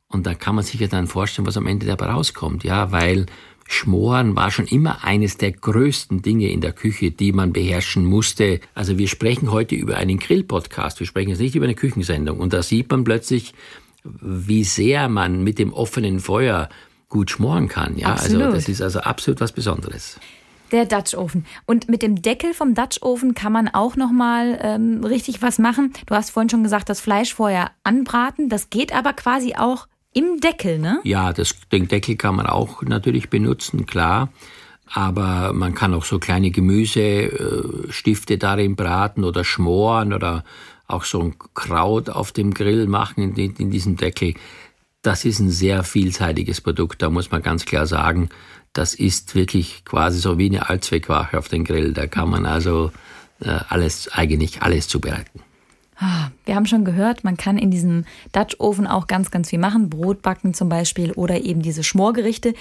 Und 0.08 0.26
da 0.26 0.34
kann 0.34 0.56
man 0.56 0.64
sich 0.64 0.80
ja 0.80 0.88
dann 0.88 1.06
vorstellen, 1.06 1.46
was 1.46 1.56
am 1.56 1.68
Ende 1.68 1.86
dabei 1.86 2.08
rauskommt. 2.08 2.64
Ja, 2.64 2.92
weil 2.92 3.28
Schmoren 3.68 4.36
war 4.36 4.50
schon 4.50 4.66
immer 4.66 5.04
eines 5.04 5.38
der 5.38 5.52
größten 5.52 6.24
Dinge 6.24 6.50
in 6.50 6.62
der 6.62 6.74
Küche, 6.74 7.12
die 7.12 7.34
man 7.34 7.54
beherrschen 7.54 8.06
musste. 8.06 8.60
Also 8.74 8.98
wir 8.98 9.08
sprechen 9.08 9.52
heute 9.52 9.76
über 9.76 9.98
einen 9.98 10.18
Grill-Podcast. 10.18 11.00
Wir 11.00 11.06
sprechen 11.06 11.30
jetzt 11.30 11.42
nicht 11.42 11.56
über 11.56 11.66
eine 11.66 11.76
Küchensendung. 11.76 12.40
Und 12.40 12.54
da 12.54 12.64
sieht 12.64 12.90
man 12.90 13.04
plötzlich, 13.04 13.54
wie 14.04 14.64
sehr 14.64 15.10
man 15.10 15.44
mit 15.44 15.60
dem 15.60 15.74
offenen 15.74 16.20
Feuer 16.20 16.70
gut 17.12 17.30
schmoren 17.30 17.68
kann. 17.68 17.98
Ja, 17.98 18.14
also 18.14 18.24
absolut. 18.24 18.44
also 18.46 18.56
das 18.56 18.70
ist 18.70 18.82
also 18.82 19.02
absolut 19.02 19.40
was 19.40 19.52
Besonderes. 19.52 20.20
Der 20.72 20.86
Dutch 20.86 21.14
Ofen. 21.14 21.46
Und 21.68 21.90
mit 21.90 22.02
dem 22.02 22.22
Deckel 22.22 22.54
vom 22.54 22.74
Dutch 22.74 23.02
Ofen 23.02 23.36
kann 23.36 23.52
man 23.52 23.68
auch 23.68 23.98
noch 23.98 24.12
mal 24.12 24.58
ähm, 24.62 25.04
richtig 25.04 25.42
was 25.42 25.60
machen. 25.60 25.94
Du 26.06 26.16
hast 26.16 26.32
vorhin 26.32 26.50
schon 26.50 26.64
gesagt, 26.64 26.90
das 26.90 27.02
Fleisch 27.02 27.34
vorher 27.34 27.72
anbraten. 27.84 28.48
Das 28.48 28.70
geht 28.70 28.96
aber 28.96 29.12
quasi 29.14 29.54
auch 29.56 29.88
im 30.14 30.40
Deckel, 30.40 30.80
ne? 30.80 31.00
Ja, 31.04 31.34
das, 31.34 31.56
den 31.72 31.90
Deckel 31.90 32.16
kann 32.16 32.36
man 32.36 32.48
auch 32.48 32.82
natürlich 32.84 33.30
benutzen, 33.30 33.86
klar. 33.86 34.30
Aber 34.94 35.54
man 35.54 35.74
kann 35.76 35.94
auch 35.94 36.06
so 36.06 36.20
kleine 36.20 36.52
Gemüsestifte 36.52 38.38
darin 38.38 38.76
braten 38.76 39.24
oder 39.24 39.44
schmoren 39.44 40.14
oder 40.14 40.44
auch 40.88 41.04
so 41.04 41.22
ein 41.22 41.36
Kraut 41.54 42.10
auf 42.10 42.32
dem 42.32 42.54
Grill 42.54 42.88
machen 42.88 43.36
in, 43.36 43.56
in 43.56 43.72
diesem 43.72 43.98
Deckel. 43.98 44.36
Das 45.02 45.26
ist 45.26 45.40
ein 45.40 45.50
sehr 45.50 45.84
vielseitiges 45.84 46.62
Produkt, 46.62 47.02
da 47.02 47.10
muss 47.10 47.32
man 47.32 47.42
ganz 47.42 47.66
klar 47.66 47.88
sagen 47.88 48.30
das 48.74 48.94
ist 48.94 49.36
wirklich 49.36 49.84
quasi 49.86 50.20
so 50.20 50.38
wie 50.38 50.48
eine 50.48 50.70
Allzweckwaffe 50.70 51.38
auf 51.38 51.50
den 51.50 51.64
Grill. 51.64 51.94
Da 51.94 52.08
kann 52.08 52.30
man 52.30 52.46
also 52.46 52.92
äh, 53.42 53.60
alles, 53.70 54.10
eigentlich 54.12 54.62
alles 54.62 54.88
zubereiten. 54.88 55.42
Ah, 55.98 56.30
wir 56.46 56.56
haben 56.56 56.66
schon 56.66 56.84
gehört, 56.84 57.24
man 57.24 57.38
kann 57.38 57.60
in 57.60 57.70
diesem 57.70 58.06
Dutch 58.32 58.56
Oven 58.60 58.88
auch 58.88 59.06
ganz, 59.06 59.30
ganz 59.30 59.50
viel 59.50 59.60
machen. 59.60 59.90
Brot 59.90 60.24
backen 60.24 60.54
zum 60.54 60.68
Beispiel 60.68 61.12
oder 61.12 61.42
eben 61.42 61.62
diese 61.62 61.84
Schmorgerichte. 61.84 62.56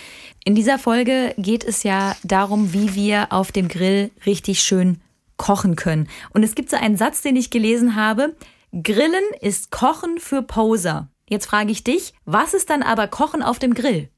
In 0.45 0.55
dieser 0.55 0.79
Folge 0.79 1.35
geht 1.39 1.65
es 1.65 1.83
ja 1.83 2.15
darum, 2.23 2.75
wie 2.75 2.95
wir 2.95 3.33
auf 3.33 3.51
dem 3.51 3.69
Grill 3.69 4.11
richtig 4.27 4.63
schön 4.63 5.01
kochen 5.39 5.75
können. 5.75 6.09
Und 6.35 6.43
es 6.43 6.55
gibt 6.55 6.69
so 6.69 6.77
einen 6.77 6.99
Satz, 6.99 7.23
den 7.23 7.37
ich 7.37 7.51
gelesen 7.51 7.97
habe. 7.97 8.35
Grillen 8.73 9.25
ist 9.41 9.71
Kochen 9.71 10.19
für 10.19 10.43
Poser. 10.43 11.09
Jetzt 11.31 11.47
frage 11.47 11.71
ich 11.71 11.85
dich, 11.85 12.13
was 12.25 12.55
ist 12.55 12.71
dann 12.71 12.83
aber 12.83 13.07
Kochen 13.07 13.41
auf 13.41 13.61
dem 13.61 13.73
Grill? 13.73 14.11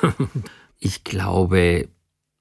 ich 0.78 1.04
glaube, 1.04 1.88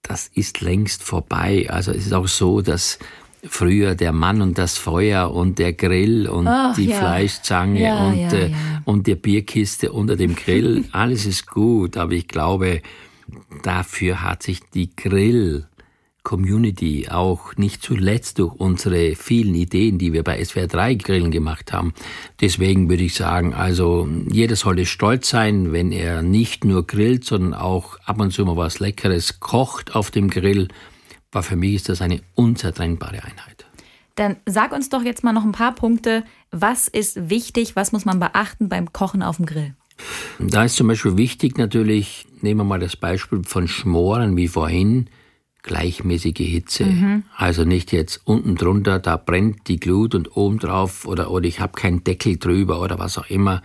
das 0.01 0.29
ist 0.33 0.61
längst 0.61 1.03
vorbei. 1.03 1.67
Also 1.69 1.91
es 1.91 2.05
ist 2.05 2.13
auch 2.13 2.29
so, 2.29 2.61
dass 2.61 2.97
früher 3.43 3.95
der 3.95 4.13
Mann 4.13 4.41
und 4.41 4.57
das 4.57 4.77
Feuer 4.77 5.31
und 5.33 5.59
der 5.59 5.73
Grill 5.73 6.29
und 6.29 6.47
Ach, 6.47 6.75
die 6.75 6.87
ja. 6.87 6.97
Fleischzange 6.97 7.81
ja, 7.81 8.07
und, 8.07 8.19
ja, 8.19 8.31
äh, 8.31 8.51
und 8.85 9.05
die 9.05 9.15
Bierkiste 9.15 9.91
unter 9.91 10.15
dem 10.15 10.33
Grill, 10.33 10.85
alles 10.93 11.25
ist 11.25 11.45
gut, 11.47 11.97
aber 11.97 12.13
ich 12.13 12.29
glaube, 12.29 12.81
dafür 13.63 14.23
hat 14.23 14.43
sich 14.43 14.61
die 14.73 14.95
Grill 14.95 15.67
Community, 16.23 17.07
auch 17.09 17.55
nicht 17.55 17.81
zuletzt 17.81 18.39
durch 18.39 18.53
unsere 18.53 19.15
vielen 19.15 19.55
Ideen, 19.55 19.97
die 19.97 20.13
wir 20.13 20.23
bei 20.23 20.43
SWR 20.43 20.67
3 20.67 20.95
Grillen 20.95 21.31
gemacht 21.31 21.73
haben. 21.73 21.93
Deswegen 22.41 22.89
würde 22.89 23.03
ich 23.03 23.15
sagen, 23.15 23.53
also 23.53 24.07
jeder 24.29 24.55
sollte 24.55 24.85
stolz 24.85 25.29
sein, 25.29 25.71
wenn 25.71 25.91
er 25.91 26.21
nicht 26.21 26.65
nur 26.65 26.85
grillt, 26.85 27.25
sondern 27.25 27.53
auch 27.53 27.97
ab 28.05 28.19
und 28.19 28.31
zu 28.31 28.45
mal 28.45 28.57
was 28.57 28.79
Leckeres 28.79 29.39
kocht 29.39 29.95
auf 29.95 30.11
dem 30.11 30.29
Grill. 30.29 30.67
Weil 31.31 31.43
für 31.43 31.55
mich 31.55 31.75
ist 31.75 31.89
das 31.89 32.01
eine 32.01 32.21
unzertrennbare 32.35 33.23
Einheit. 33.23 33.65
Dann 34.15 34.35
sag 34.45 34.73
uns 34.73 34.89
doch 34.89 35.03
jetzt 35.03 35.23
mal 35.23 35.31
noch 35.31 35.45
ein 35.45 35.53
paar 35.53 35.73
Punkte. 35.73 36.23
Was 36.51 36.87
ist 36.87 37.29
wichtig? 37.29 37.75
Was 37.75 37.91
muss 37.91 38.03
man 38.03 38.19
beachten 38.19 38.67
beim 38.67 38.91
Kochen 38.91 39.23
auf 39.23 39.37
dem 39.37 39.45
Grill? 39.45 39.75
Da 40.39 40.65
ist 40.65 40.75
zum 40.75 40.87
Beispiel 40.87 41.17
wichtig 41.17 41.57
natürlich, 41.57 42.27
nehmen 42.41 42.61
wir 42.61 42.63
mal 42.65 42.79
das 42.79 42.95
Beispiel 42.95 43.43
von 43.43 43.67
Schmoren 43.67 44.35
wie 44.37 44.47
vorhin, 44.47 45.09
gleichmäßige 45.63 46.37
Hitze. 46.37 46.85
Mhm. 46.85 47.23
Also 47.35 47.63
nicht 47.63 47.91
jetzt 47.91 48.21
unten 48.25 48.55
drunter, 48.55 48.99
da 48.99 49.17
brennt 49.17 49.67
die 49.67 49.79
Glut 49.79 50.15
und 50.15 50.35
oben 50.35 50.59
drauf 50.59 51.05
oder, 51.05 51.31
oder 51.31 51.45
ich 51.45 51.59
habe 51.59 51.73
keinen 51.73 52.03
Deckel 52.03 52.37
drüber 52.37 52.81
oder 52.81 52.99
was 52.99 53.17
auch 53.17 53.29
immer. 53.29 53.61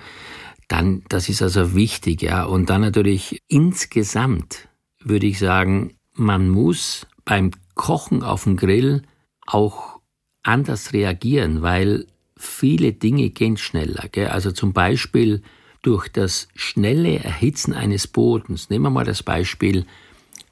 Dann, 0.69 1.03
das 1.09 1.29
ist 1.29 1.43
also 1.43 1.75
wichtig, 1.75 2.23
ja. 2.23 2.45
Und 2.45 2.71
dann 2.71 2.81
natürlich 2.81 3.43
insgesamt 3.49 4.69
würde 5.01 5.27
ich 5.27 5.39
sagen, 5.39 5.95
man 6.15 6.49
muss 6.49 7.07
beim 7.25 7.51
Kochen 7.75 8.23
auf 8.23 8.45
dem 8.45 8.57
Grill 8.57 9.03
auch 9.47 10.01
anders 10.43 10.93
reagieren, 10.93 11.63
weil 11.63 12.07
viele 12.37 12.93
Dinge 12.93 13.31
gehen 13.31 13.57
schneller. 13.57 14.09
Gell? 14.11 14.29
Also 14.29 14.53
zum 14.53 14.73
Beispiel 14.73 15.43
durch 15.83 16.09
das 16.09 16.49
schnelle 16.55 17.19
Erhitzen 17.19 17.75
eines 17.75 18.07
Bodens. 18.07 18.71
Nehmen 18.71 18.85
wir 18.87 18.91
mal 18.91 19.05
das 19.05 19.23
Beispiel 19.23 19.87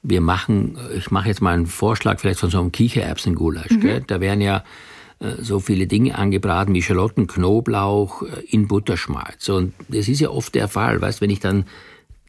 wir 0.03 0.21
machen, 0.21 0.77
ich 0.95 1.11
mache 1.11 1.29
jetzt 1.29 1.41
mal 1.41 1.53
einen 1.53 1.65
Vorschlag 1.65 2.19
vielleicht 2.19 2.41
von 2.41 2.49
so 2.49 2.59
einem 2.59 2.71
Kichererbsengulasch. 2.71 3.71
Mhm. 3.71 4.03
Da 4.07 4.19
werden 4.19 4.41
ja 4.41 4.63
äh, 5.19 5.41
so 5.41 5.59
viele 5.59 5.87
Dinge 5.87 6.17
angebraten 6.17 6.73
wie 6.73 6.81
Schalotten, 6.81 7.27
Knoblauch 7.27 8.23
äh, 8.23 8.41
in 8.49 8.67
Butterschmalz. 8.67 9.49
Und 9.49 9.73
das 9.87 10.07
ist 10.07 10.19
ja 10.19 10.29
oft 10.29 10.53
der 10.55 10.67
Fall, 10.67 11.01
weißt, 11.01 11.21
wenn 11.21 11.29
ich 11.29 11.39
dann 11.39 11.65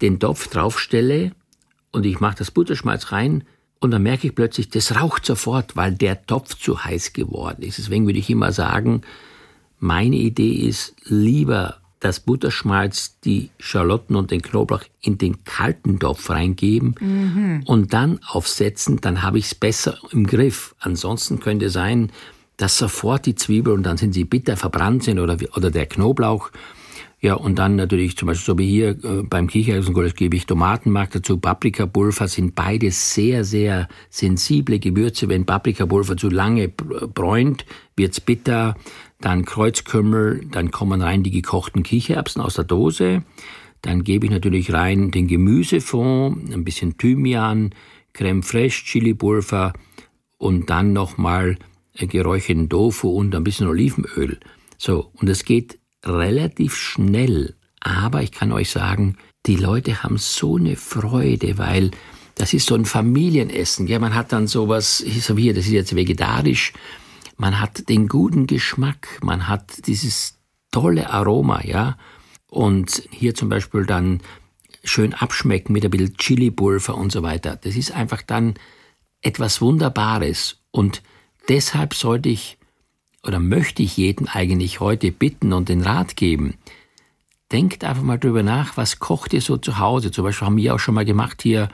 den 0.01 0.21
Topf 0.21 0.49
draufstelle 0.49 1.33
und 1.93 2.07
ich 2.07 2.21
mache 2.21 2.37
das 2.39 2.51
Butterschmalz 2.51 3.13
rein 3.13 3.45
und 3.81 3.91
dann 3.91 4.03
merke 4.03 4.29
ich 4.29 4.35
plötzlich, 4.35 4.71
das 4.71 4.97
raucht 4.97 5.27
sofort, 5.27 5.77
weil 5.77 5.93
der 5.93 6.27
Topf 6.27 6.55
zu 6.57 6.85
heiß 6.85 7.13
geworden 7.13 7.63
ist. 7.63 7.79
Deswegen 7.79 8.07
würde 8.07 8.19
ich 8.19 8.31
immer 8.31 8.53
sagen, 8.53 9.03
Meine 9.85 10.17
Idee 10.17 10.67
ist 10.67 10.95
lieber 11.05 11.77
das 12.05 12.21
Butterschmalz, 12.21 13.19
die 13.25 13.49
Schalotten 13.59 14.14
und 14.14 14.31
den 14.31 14.43
Knoblauch 14.43 14.83
in 15.01 15.17
den 15.17 15.43
kalten 15.45 15.99
Topf 15.99 16.29
reingeben 16.29 16.95
mhm. 17.01 17.62
und 17.64 17.95
dann 17.95 18.21
aufsetzen, 18.23 19.01
dann 19.01 19.23
habe 19.23 19.38
ich 19.38 19.47
es 19.47 19.55
besser 19.55 19.97
im 20.11 20.27
Griff. 20.27 20.75
Ansonsten 20.81 21.40
könnte 21.40 21.71
sein, 21.71 22.12
dass 22.59 22.77
sofort 22.77 23.25
die 23.25 23.35
Zwiebel 23.35 23.73
und 23.73 23.85
dann 23.85 23.97
sind 23.97 24.12
sie 24.12 24.25
bitter 24.25 24.59
verbrannt 24.59 25.05
sind 25.05 25.19
oder, 25.19 25.38
oder 25.57 25.71
der 25.71 25.87
Knoblauch. 25.87 26.51
Ja, 27.25 27.37
und 27.37 27.59
dann 27.59 27.75
natürlich 27.75 28.19
zum 28.19 28.27
Beispiel 28.27 28.45
so 28.45 28.59
wie 28.59 28.69
hier 28.69 28.91
äh, 29.03 29.23
beim 29.23 29.47
Kichererbsenkohl 29.47 30.11
gebe 30.11 30.37
ich 30.37 30.45
Tomatenmark 30.45 31.11
dazu, 31.13 31.39
Paprikapulver 31.39 32.29
sind 32.29 32.55
beide 32.55 32.91
sehr, 32.91 33.45
sehr 33.45 33.89
sensible 34.11 34.79
Gewürze. 34.79 35.27
Wenn 35.31 35.47
Paprikapulver 35.47 36.19
zu 36.19 36.29
lange 36.29 36.69
bräunt, 36.69 37.65
wird's 37.97 38.21
bitter 38.21 38.77
dann 39.23 39.47
Kreuzkümmel, 39.47 40.49
dann 40.53 40.71
kommen 40.71 41.01
rein 41.01 41.23
die 41.23 41.31
gekochten 41.31 41.83
Kichererbsen 41.83 42.43
aus 42.43 42.57
der 42.57 42.65
Dose, 42.65 43.25
dann 43.81 44.05
gebe 44.05 44.27
ich 44.27 44.31
natürlich 44.31 44.75
rein 44.75 45.11
den 45.11 45.27
Gemüsefond, 45.27 46.53
ein 46.53 46.63
bisschen 46.63 46.99
Thymian, 46.99 47.71
Creme 48.13 48.43
fraiche, 48.43 48.85
Chilipulver 48.85 49.73
und 50.37 50.69
dann 50.69 50.93
nochmal 50.93 51.57
geräucherten 51.97 52.69
Tofu 52.69 53.09
und 53.09 53.35
ein 53.35 53.45
bisschen 53.45 53.67
Olivenöl. 53.67 54.41
So, 54.77 55.11
und 55.15 55.31
es 55.31 55.47
geht 55.47 55.79
relativ 56.05 56.77
schnell, 56.77 57.55
aber 57.81 58.23
ich 58.23 58.33
kann 58.33 58.53
euch 58.53 58.71
sagen, 58.71 59.17
die 59.47 59.57
Leute 59.57 60.03
haben 60.03 60.17
so 60.19 60.57
eine 60.57 60.77
Freude, 60.77 61.59
weil 61.59 61.90
das 62.35 62.53
ist 62.53 62.67
so 62.67 62.75
ein 62.75 62.85
Familienessen. 62.85 63.87
Ja, 63.87 63.99
man 63.99 64.14
hat 64.14 64.33
dann 64.33 64.47
sowas, 64.47 64.99
sage 64.99 65.40
hier, 65.40 65.55
das 65.55 65.67
ist 65.67 65.73
jetzt 65.73 65.95
vegetarisch, 65.95 66.73
man 67.37 67.61
hat 67.61 67.88
den 67.88 68.09
guten 68.09 68.47
Geschmack, 68.47 69.19
man 69.23 69.49
hat 69.49 69.87
dieses 69.87 70.38
tolle 70.71 71.11
Aroma, 71.11 71.62
ja. 71.64 71.97
Und 72.49 73.03
hier 73.11 73.35
zum 73.35 73.49
Beispiel 73.49 73.85
dann 73.85 74.21
schön 74.85 75.14
abschmecken 75.14 75.73
mit 75.73 75.85
ein 75.85 75.90
bisschen 75.90 76.17
Chili-Pulver 76.17 76.95
und 76.95 77.11
so 77.11 77.23
weiter. 77.23 77.57
Das 77.57 77.75
ist 77.75 77.93
einfach 77.93 78.23
dann 78.23 78.55
etwas 79.23 79.61
Wunderbares. 79.61 80.59
Und 80.71 81.03
deshalb 81.49 81.95
sollte 81.95 82.29
ich 82.29 82.59
oder 83.27 83.41
möchte 83.41 83.83
ich 83.83 83.97
jeden 83.97 84.29
eigentlich 84.29 84.81
heute 84.81 85.11
bitten 85.11 85.53
und 85.53 85.69
den 85.69 85.83
Rat 85.83 86.17
geben. 86.17 86.55
Denkt 87.53 87.85
einfach 87.85 88.03
mal 88.03 88.19
drüber 88.19 88.43
nach, 88.43 88.77
was 88.77 88.99
kocht 88.99 89.33
ihr 89.33 89.41
so 89.41 89.57
zu 89.57 89.79
Hause? 89.79 90.11
Zum 90.11 90.25
Beispiel 90.25 90.47
haben 90.47 90.57
wir 90.57 90.75
auch 90.75 90.79
schon 90.79 90.95
mal 90.95 91.05
gemacht 91.05 91.43
hier 91.43 91.69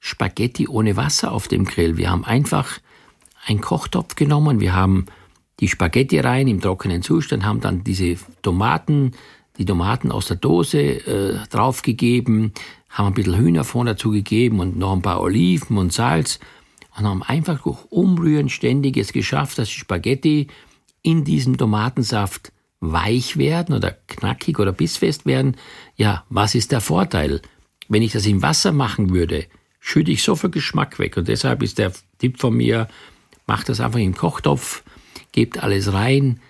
Spaghetti 0.00 0.68
ohne 0.68 0.96
Wasser 0.96 1.32
auf 1.32 1.48
dem 1.48 1.64
Grill. 1.64 1.96
Wir 1.96 2.10
haben 2.10 2.24
einfach 2.24 2.80
einen 3.46 3.60
Kochtopf 3.60 4.16
genommen, 4.16 4.60
wir 4.60 4.74
haben 4.74 5.06
die 5.60 5.68
Spaghetti 5.68 6.18
rein 6.18 6.48
im 6.48 6.60
trockenen 6.60 7.02
Zustand, 7.02 7.44
haben 7.44 7.60
dann 7.60 7.84
diese 7.84 8.16
Tomaten, 8.42 9.12
die 9.58 9.64
Tomaten 9.64 10.10
aus 10.10 10.26
der 10.26 10.36
Dose 10.36 10.80
äh, 10.80 11.38
draufgegeben, 11.50 12.52
haben 12.90 13.06
ein 13.06 13.14
bisschen 13.14 13.36
Hühnerfond 13.36 13.88
dazugegeben 13.88 14.60
und 14.60 14.76
noch 14.76 14.92
ein 14.92 15.02
paar 15.02 15.20
Oliven 15.20 15.78
und 15.78 15.92
Salz 15.92 16.40
und 16.96 17.06
haben 17.06 17.22
einfach 17.22 17.62
durch 17.62 17.78
Umrühren 17.90 18.48
ständig 18.48 18.96
es 18.96 19.12
geschafft, 19.12 19.58
dass 19.58 19.68
die 19.68 19.78
Spaghetti 19.78 20.48
in 21.02 21.24
diesem 21.24 21.56
Tomatensaft 21.58 22.52
weich 22.80 23.36
werden 23.36 23.74
oder 23.74 23.92
knackig 24.08 24.58
oder 24.58 24.72
bissfest 24.72 25.24
werden. 25.24 25.56
Ja, 25.96 26.24
was 26.28 26.54
ist 26.54 26.72
der 26.72 26.80
Vorteil? 26.80 27.40
Wenn 27.88 28.02
ich 28.02 28.12
das 28.12 28.26
im 28.26 28.42
Wasser 28.42 28.72
machen 28.72 29.10
würde, 29.10 29.46
schütte 29.78 30.10
ich 30.10 30.22
so 30.22 30.36
viel 30.36 30.50
Geschmack 30.50 30.98
weg. 30.98 31.16
Und 31.16 31.28
deshalb 31.28 31.62
ist 31.62 31.78
der 31.78 31.92
Tipp 32.18 32.40
von 32.40 32.54
mir, 32.54 32.88
macht 33.46 33.68
das 33.68 33.80
einfach 33.80 33.98
im 33.98 34.14
Kochtopf, 34.14 34.82
gebt 35.32 35.62
alles 35.62 35.92
rein, 35.92 36.40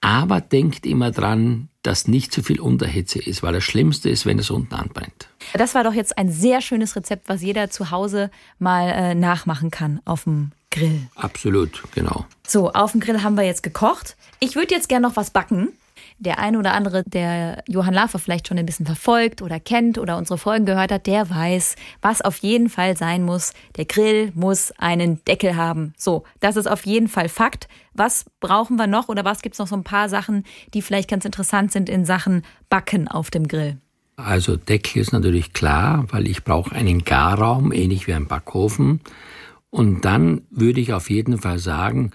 aber 0.00 0.40
denkt 0.40 0.86
immer 0.86 1.10
dran, 1.10 1.68
dass 1.82 2.08
nicht 2.08 2.32
zu 2.32 2.42
viel 2.42 2.60
Unterhitze 2.60 3.18
ist, 3.18 3.42
weil 3.42 3.52
das 3.52 3.64
Schlimmste 3.64 4.10
ist, 4.10 4.26
wenn 4.26 4.38
es 4.38 4.50
unten 4.50 4.74
anbrennt. 4.74 5.28
Das 5.54 5.74
war 5.74 5.84
doch 5.84 5.94
jetzt 5.94 6.18
ein 6.18 6.30
sehr 6.30 6.60
schönes 6.60 6.96
Rezept, 6.96 7.28
was 7.28 7.42
jeder 7.42 7.70
zu 7.70 7.90
Hause 7.90 8.30
mal 8.58 8.88
äh, 8.88 9.14
nachmachen 9.14 9.70
kann 9.70 10.00
auf 10.04 10.24
dem 10.24 10.52
Grill. 10.76 11.08
Absolut, 11.14 11.82
genau. 11.94 12.26
So, 12.46 12.70
auf 12.72 12.92
dem 12.92 13.00
Grill 13.00 13.22
haben 13.22 13.36
wir 13.36 13.44
jetzt 13.44 13.62
gekocht. 13.62 14.16
Ich 14.40 14.54
würde 14.56 14.74
jetzt 14.74 14.88
gerne 14.88 15.08
noch 15.08 15.16
was 15.16 15.30
backen 15.30 15.72
der 16.18 16.38
eine 16.38 16.58
oder 16.58 16.72
andere, 16.72 17.02
der 17.04 17.62
Johann 17.68 17.94
Lafer 17.94 18.18
vielleicht 18.18 18.48
schon 18.48 18.58
ein 18.58 18.66
bisschen 18.66 18.86
verfolgt 18.86 19.42
oder 19.42 19.60
kennt 19.60 19.98
oder 19.98 20.16
unsere 20.16 20.38
Folgen 20.38 20.64
gehört 20.64 20.90
hat, 20.90 21.06
der 21.06 21.28
weiß, 21.28 21.76
was 22.00 22.22
auf 22.22 22.38
jeden 22.38 22.68
Fall 22.68 22.96
sein 22.96 23.22
muss. 23.22 23.52
Der 23.76 23.84
Grill 23.84 24.32
muss 24.34 24.72
einen 24.78 25.22
Deckel 25.24 25.56
haben. 25.56 25.92
So, 25.96 26.24
das 26.40 26.56
ist 26.56 26.66
auf 26.66 26.86
jeden 26.86 27.08
Fall 27.08 27.28
Fakt. 27.28 27.68
Was 27.92 28.24
brauchen 28.40 28.76
wir 28.76 28.86
noch 28.86 29.08
oder 29.08 29.24
was 29.24 29.42
gibt 29.42 29.54
es 29.54 29.58
noch 29.58 29.66
so 29.66 29.76
ein 29.76 29.84
paar 29.84 30.08
Sachen, 30.08 30.44
die 30.74 30.82
vielleicht 30.82 31.10
ganz 31.10 31.24
interessant 31.24 31.72
sind 31.72 31.88
in 31.88 32.04
Sachen 32.04 32.44
Backen 32.68 33.08
auf 33.08 33.30
dem 33.30 33.48
Grill? 33.48 33.76
Also 34.16 34.56
Deckel 34.56 35.02
ist 35.02 35.12
natürlich 35.12 35.52
klar, 35.52 36.06
weil 36.08 36.26
ich 36.26 36.44
brauche 36.44 36.74
einen 36.74 37.04
Garraum, 37.04 37.70
ähnlich 37.72 38.06
wie 38.06 38.14
ein 38.14 38.26
Backofen. 38.26 39.00
Und 39.76 40.06
dann 40.06 40.40
würde 40.48 40.80
ich 40.80 40.94
auf 40.94 41.10
jeden 41.10 41.36
Fall 41.36 41.58
sagen, 41.58 42.12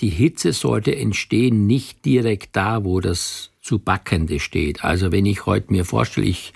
die 0.00 0.08
Hitze 0.08 0.52
sollte 0.52 0.96
entstehen 0.96 1.68
nicht 1.68 2.04
direkt 2.04 2.56
da, 2.56 2.82
wo 2.82 3.00
das 3.00 3.52
zu 3.62 3.78
Backende 3.78 4.40
steht. 4.40 4.82
Also 4.82 5.12
wenn 5.12 5.24
ich 5.24 5.46
heute 5.46 5.70
mir 5.72 5.84
vorstelle, 5.84 6.26
ich 6.26 6.52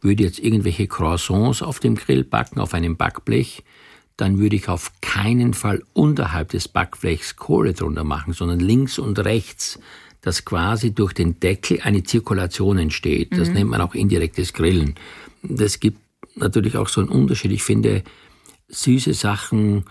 würde 0.00 0.22
jetzt 0.22 0.38
irgendwelche 0.38 0.86
Croissants 0.86 1.60
auf 1.60 1.80
dem 1.80 1.96
Grill 1.96 2.24
backen, 2.24 2.60
auf 2.60 2.72
einem 2.72 2.96
Backblech, 2.96 3.62
dann 4.16 4.38
würde 4.38 4.56
ich 4.56 4.70
auf 4.70 4.90
keinen 5.02 5.52
Fall 5.52 5.82
unterhalb 5.92 6.48
des 6.48 6.66
Backblechs 6.66 7.36
Kohle 7.36 7.74
drunter 7.74 8.02
machen, 8.02 8.32
sondern 8.32 8.60
links 8.60 8.98
und 8.98 9.18
rechts, 9.18 9.78
dass 10.22 10.46
quasi 10.46 10.94
durch 10.94 11.12
den 11.12 11.40
Deckel 11.40 11.80
eine 11.82 12.04
Zirkulation 12.04 12.78
entsteht. 12.78 13.36
Das 13.36 13.48
mhm. 13.48 13.54
nennt 13.54 13.70
man 13.70 13.82
auch 13.82 13.94
indirektes 13.94 14.54
Grillen. 14.54 14.94
Das 15.42 15.78
gibt 15.78 15.98
natürlich 16.36 16.78
auch 16.78 16.88
so 16.88 17.02
einen 17.02 17.10
Unterschied. 17.10 17.52
Ich 17.52 17.62
finde, 17.62 18.02
süße 18.70 19.14
Sachen 19.14 19.84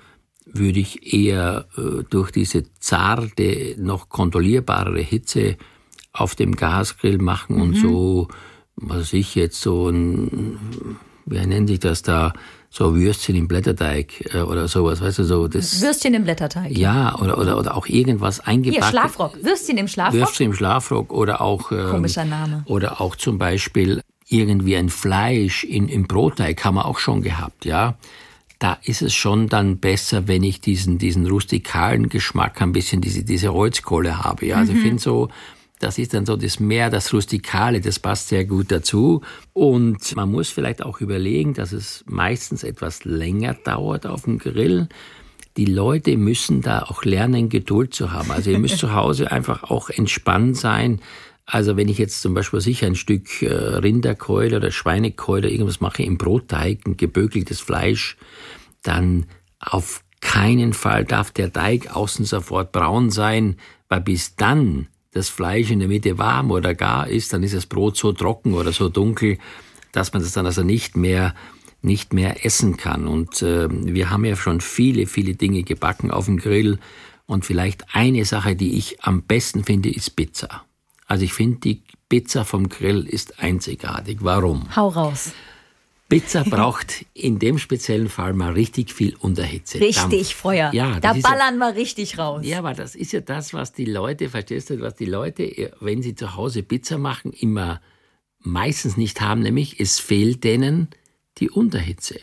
würde 0.45 0.79
ich 0.79 1.13
eher 1.13 1.67
äh, 1.77 2.03
durch 2.09 2.31
diese 2.31 2.63
zarte, 2.79 3.75
noch 3.77 4.09
kontrollierbare 4.09 4.99
Hitze 4.99 5.57
auf 6.11 6.35
dem 6.35 6.55
Gasgrill 6.55 7.19
machen 7.19 7.57
mhm. 7.57 7.61
und 7.61 7.73
so, 7.75 8.27
was 8.75 9.13
ich 9.13 9.35
jetzt 9.35 9.61
so 9.61 9.89
ein, 9.89 10.97
wie 11.25 11.45
nennt 11.45 11.69
sich 11.69 11.79
das 11.79 12.01
da, 12.01 12.33
so 12.71 12.95
Würstchen 12.95 13.35
im 13.35 13.47
Blätterteig 13.47 14.33
äh, 14.33 14.41
oder 14.41 14.67
sowas, 14.67 15.01
weißt 15.01 15.19
du, 15.19 15.23
so 15.23 15.47
das. 15.47 15.81
Würstchen 15.81 16.13
im 16.13 16.23
Blätterteig. 16.23 16.77
Ja, 16.77 17.15
oder, 17.15 17.37
oder, 17.39 17.57
oder 17.57 17.75
auch 17.75 17.87
irgendwas 17.87 18.39
eingebacken. 18.39 18.83
Hier, 18.83 18.89
Schlafrock. 18.89 19.43
Würstchen 19.43 19.77
im 19.77 19.87
Schlafrock. 19.87 20.19
Würstchen 20.19 20.45
im 20.47 20.53
Schlafrock 20.53 21.11
oder 21.11 21.41
auch. 21.41 21.71
Ähm, 21.71 21.89
Komischer 21.89 22.25
Name. 22.25 22.63
Oder 22.65 23.01
auch 23.01 23.15
zum 23.15 23.39
Beispiel 23.39 24.01
irgendwie 24.27 24.77
ein 24.77 24.89
Fleisch 24.89 25.63
in, 25.63 25.89
im 25.89 26.05
Brotteig 26.05 26.63
haben 26.63 26.75
wir 26.75 26.85
auch 26.85 26.99
schon 26.99 27.23
gehabt, 27.23 27.65
ja 27.65 27.97
da 28.59 28.77
ist 28.83 29.01
es 29.01 29.13
schon 29.13 29.47
dann 29.47 29.77
besser, 29.77 30.27
wenn 30.27 30.43
ich 30.43 30.59
diesen, 30.59 30.97
diesen 30.97 31.25
rustikalen 31.25 32.09
Geschmack 32.09 32.61
ein 32.61 32.73
bisschen 32.73 33.01
diese, 33.01 33.23
diese 33.23 33.53
Holzkohle 33.53 34.23
habe. 34.23 34.47
Ja, 34.47 34.57
also 34.57 34.73
mhm. 34.73 34.77
ich 34.77 34.83
finde 34.83 35.01
so, 35.01 35.29
das 35.79 35.97
ist 35.97 36.13
dann 36.13 36.25
so 36.25 36.35
das 36.35 36.59
Meer, 36.59 36.89
das 36.89 37.13
Rustikale, 37.13 37.79
das 37.79 37.99
passt 37.99 38.27
sehr 38.27 38.43
gut 38.43 38.69
dazu. 38.69 39.21
Und 39.53 40.13
man 40.17 40.29
muss 40.29 40.49
vielleicht 40.49 40.83
auch 40.83 40.99
überlegen, 40.99 41.53
dass 41.53 41.71
es 41.71 42.03
meistens 42.05 42.65
etwas 42.65 43.05
länger 43.05 43.53
dauert 43.53 44.05
auf 44.05 44.23
dem 44.23 44.39
Grill. 44.39 44.89
Die 45.55 45.65
Leute 45.65 46.17
müssen 46.17 46.61
da 46.61 46.83
auch 46.83 47.05
lernen, 47.05 47.47
Geduld 47.47 47.93
zu 47.93 48.11
haben. 48.11 48.29
Also 48.31 48.51
ihr 48.51 48.59
müsst 48.59 48.77
zu 48.77 48.93
Hause 48.93 49.31
einfach 49.31 49.63
auch 49.63 49.89
entspannt 49.89 50.57
sein. 50.57 50.99
Also 51.51 51.77
wenn 51.77 51.87
ich 51.87 51.97
jetzt 51.97 52.21
zum 52.21 52.35
Beispiel 52.35 52.61
sicher 52.61 52.85
ein 52.85 52.95
Stück 52.95 53.41
äh, 53.41 53.47
Rinderkeule 53.47 54.57
oder 54.57 54.69
Schweinekeule 54.69 55.47
oder 55.47 55.49
irgendwas 55.49 55.81
mache 55.81 56.03
im 56.03 56.19
Brotteig, 56.19 56.85
ein 56.85 56.95
gebökeltes 56.95 57.59
Fleisch, 57.59 58.17
dann 58.83 59.25
auf 59.59 60.03
keinen 60.21 60.73
Fall 60.73 61.05
darf 61.05 61.31
der 61.31 61.51
Teig 61.51 61.95
außen 61.95 62.23
sofort 62.25 62.71
braun 62.71 63.09
sein, 63.09 63.55
weil 63.87 64.01
bis 64.01 64.35
dann 64.35 64.89
das 65.11 65.29
Fleisch 65.29 65.71
in 65.71 65.79
der 65.79 65.87
Mitte 65.87 66.19
warm 66.19 66.51
oder 66.51 66.75
gar 66.75 67.07
ist, 67.07 67.33
dann 67.33 67.41
ist 67.41 67.55
das 67.55 67.65
Brot 67.65 67.97
so 67.97 68.13
trocken 68.13 68.53
oder 68.53 68.71
so 68.71 68.87
dunkel, 68.87 69.39
dass 69.91 70.13
man 70.13 70.21
das 70.21 70.33
dann 70.33 70.45
also 70.45 70.61
nicht 70.61 70.95
mehr 70.95 71.33
nicht 71.81 72.13
mehr 72.13 72.45
essen 72.45 72.77
kann. 72.77 73.07
Und 73.07 73.41
äh, 73.41 73.69
wir 73.69 74.11
haben 74.11 74.25
ja 74.25 74.35
schon 74.35 74.61
viele, 74.61 75.07
viele 75.07 75.33
Dinge 75.33 75.63
gebacken 75.63 76.11
auf 76.11 76.25
dem 76.25 76.37
Grill. 76.37 76.77
Und 77.25 77.45
vielleicht 77.45 77.95
eine 77.95 78.25
Sache, 78.25 78.55
die 78.55 78.77
ich 78.77 79.01
am 79.01 79.23
besten 79.23 79.63
finde, 79.63 79.89
ist 79.89 80.15
Pizza. 80.17 80.65
Also 81.09 81.25
ich 81.25 81.33
finde, 81.33 81.59
die 81.59 81.81
Pizza 82.07 82.45
vom 82.45 82.69
Grill 82.69 83.05
ist 83.07 83.39
einzigartig. 83.39 84.19
Warum? 84.21 84.73
Hau 84.75 84.89
raus. 84.89 85.33
Pizza 86.07 86.43
braucht 86.49 87.05
in 87.15 87.39
dem 87.39 87.57
speziellen 87.57 88.09
Fall 88.09 88.33
mal 88.33 88.53
richtig 88.53 88.93
viel 88.93 89.15
Unterhitze. 89.15 89.79
Richtig 89.79 90.03
Dampf. 90.03 90.33
Feuer. 90.33 90.71
Ja, 90.71 90.99
da 90.99 91.13
ballern 91.13 91.59
ja, 91.59 91.71
wir 91.71 91.75
richtig 91.75 92.19
raus. 92.19 92.45
Ja, 92.45 92.59
aber 92.59 92.75
das 92.75 92.95
ist 92.95 93.11
ja 93.11 93.21
das, 93.21 93.53
was 93.53 93.73
die 93.73 93.85
Leute, 93.85 94.29
verstehst 94.29 94.69
du, 94.69 94.79
was 94.81 94.95
die 94.95 95.05
Leute, 95.05 95.73
wenn 95.79 96.03
sie 96.03 96.13
zu 96.13 96.35
Hause 96.35 96.61
Pizza 96.61 96.99
machen, 96.99 97.33
immer 97.33 97.81
meistens 98.39 98.95
nicht 98.95 99.19
haben, 99.19 99.41
nämlich 99.41 99.79
es 99.79 99.99
fehlt 99.99 100.43
denen 100.43 100.89
die 101.39 101.49
Unterhitze. 101.49 102.19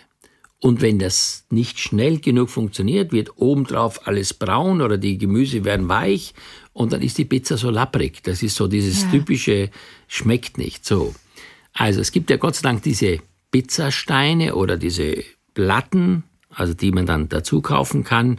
Und 0.61 0.81
wenn 0.81 0.99
das 0.99 1.45
nicht 1.51 1.79
schnell 1.79 2.19
genug 2.19 2.49
funktioniert, 2.49 3.13
wird 3.13 3.37
obendrauf 3.37 4.07
alles 4.07 4.33
braun 4.33 4.81
oder 4.81 4.97
die 4.97 5.19
Gemüse 5.19 5.65
werden 5.65 5.89
weich 5.89 6.35
und 6.73 6.93
dann 6.93 7.03
ist 7.03 7.19
die 7.19 7.25
Pizza 7.27 7.57
so 7.57 7.71
lapprig. 7.71 8.23
Das 8.23 8.43
ist 8.43 8.57
so 8.57 8.67
dieses 8.67 9.03
ja. 9.03 9.11
typische, 9.11 9.71
schmeckt 10.09 10.57
nicht 10.57 10.85
so. 10.85 11.15
Also 11.73 12.01
es 12.01 12.11
gibt 12.11 12.31
ja 12.31 12.39
Gott 12.39 12.57
sei 12.57 12.63
Dank 12.63 12.83
diese 12.83 13.19
Pizzasteine 13.51 14.55
oder 14.55 14.77
diese 14.79 15.23
Platten, 15.55 16.25
also 16.49 16.73
die 16.73 16.91
man 16.91 17.07
dann 17.07 17.29
dazu 17.29 17.61
kaufen 17.61 18.03
kann. 18.03 18.39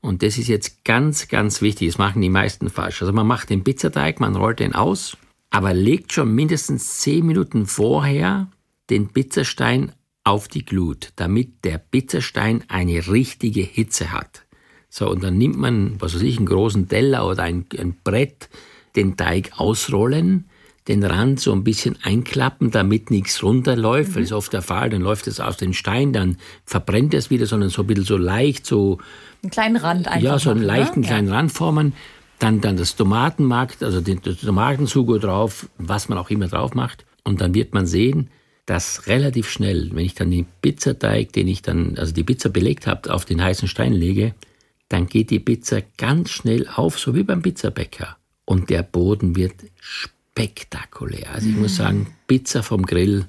Und 0.00 0.22
das 0.22 0.38
ist 0.38 0.48
jetzt 0.48 0.84
ganz, 0.84 1.28
ganz 1.28 1.62
wichtig. 1.62 1.88
Das 1.88 1.98
machen 1.98 2.22
die 2.22 2.30
meisten 2.30 2.70
falsch. 2.70 3.02
Also 3.02 3.12
man 3.12 3.26
macht 3.26 3.50
den 3.50 3.64
Pizzateig, 3.64 4.20
man 4.20 4.36
rollt 4.36 4.60
den 4.60 4.74
aus, 4.74 5.16
aber 5.50 5.74
legt 5.74 6.12
schon 6.12 6.34
mindestens 6.34 6.98
zehn 6.98 7.26
Minuten 7.26 7.66
vorher 7.66 8.48
den 8.88 9.08
Pizzastein 9.08 9.92
auf 10.24 10.48
die 10.48 10.64
Glut, 10.64 11.12
damit 11.16 11.64
der 11.64 11.78
Pizzastein 11.78 12.64
eine 12.68 13.08
richtige 13.08 13.62
Hitze 13.62 14.12
hat. 14.12 14.42
So, 14.88 15.08
und 15.08 15.22
dann 15.22 15.38
nimmt 15.38 15.56
man, 15.56 16.00
was 16.00 16.14
weiß 16.14 16.22
ich, 16.22 16.36
einen 16.36 16.46
großen 16.46 16.88
Teller 16.88 17.26
oder 17.26 17.44
ein, 17.44 17.64
ein 17.78 17.96
Brett, 18.02 18.48
den 18.96 19.16
Teig 19.16 19.52
ausrollen, 19.56 20.46
den 20.88 21.04
Rand 21.04 21.38
so 21.38 21.52
ein 21.52 21.62
bisschen 21.62 21.96
einklappen, 22.02 22.72
damit 22.72 23.10
nichts 23.10 23.42
runterläuft, 23.42 24.10
mhm. 24.10 24.14
weil 24.16 24.22
das 24.22 24.30
ist 24.30 24.36
oft 24.36 24.52
der 24.52 24.62
Fall, 24.62 24.90
dann 24.90 25.02
läuft 25.02 25.28
es 25.28 25.38
aus 25.38 25.56
den 25.56 25.72
Stein, 25.74 26.12
dann 26.12 26.38
verbrennt 26.64 27.14
es 27.14 27.30
wieder, 27.30 27.46
sondern 27.46 27.70
so 27.70 27.82
ein 27.82 27.86
bisschen 27.86 28.04
so 28.04 28.16
leicht, 28.16 28.66
so... 28.66 28.98
Einen 29.42 29.50
kleinen 29.50 29.76
Rand 29.76 30.08
einfach. 30.08 30.20
Ja, 30.20 30.38
so 30.38 30.50
einen 30.50 30.66
machen, 30.66 30.66
leichten 30.66 31.00
ne? 31.00 31.06
kleinen 31.06 31.28
ja. 31.28 31.34
Rand 31.34 31.52
formen. 31.52 31.92
Dann, 32.40 32.60
dann 32.60 32.76
das 32.76 32.96
Tomatenmark, 32.96 33.76
also 33.82 34.00
den, 34.00 34.22
den 34.22 34.36
Tomatensugo 34.36 35.18
drauf, 35.18 35.68
was 35.78 36.08
man 36.08 36.18
auch 36.18 36.30
immer 36.30 36.48
drauf 36.48 36.74
macht. 36.74 37.04
Und 37.22 37.40
dann 37.40 37.54
wird 37.54 37.74
man 37.74 37.86
sehen, 37.86 38.30
dass 38.70 39.08
relativ 39.08 39.50
schnell, 39.50 39.90
wenn 39.94 40.04
ich 40.04 40.14
dann 40.14 40.30
den 40.30 40.46
Pizzateig, 40.62 41.32
den 41.32 41.48
ich 41.48 41.60
dann, 41.60 41.98
also 41.98 42.12
die 42.12 42.22
Pizza 42.22 42.50
belegt 42.50 42.86
habe, 42.86 43.12
auf 43.12 43.24
den 43.24 43.42
heißen 43.42 43.66
Stein 43.66 43.92
lege, 43.92 44.32
dann 44.88 45.08
geht 45.08 45.30
die 45.30 45.40
Pizza 45.40 45.82
ganz 45.98 46.30
schnell 46.30 46.68
auf, 46.68 46.96
so 46.96 47.16
wie 47.16 47.24
beim 47.24 47.42
Pizzabäcker. 47.42 48.16
Und 48.44 48.70
der 48.70 48.84
Boden 48.84 49.34
wird 49.34 49.54
spektakulär. 49.80 51.32
Also 51.32 51.48
ich 51.48 51.56
muss 51.56 51.74
sagen, 51.74 52.14
Pizza 52.28 52.62
vom 52.62 52.86
Grill 52.86 53.24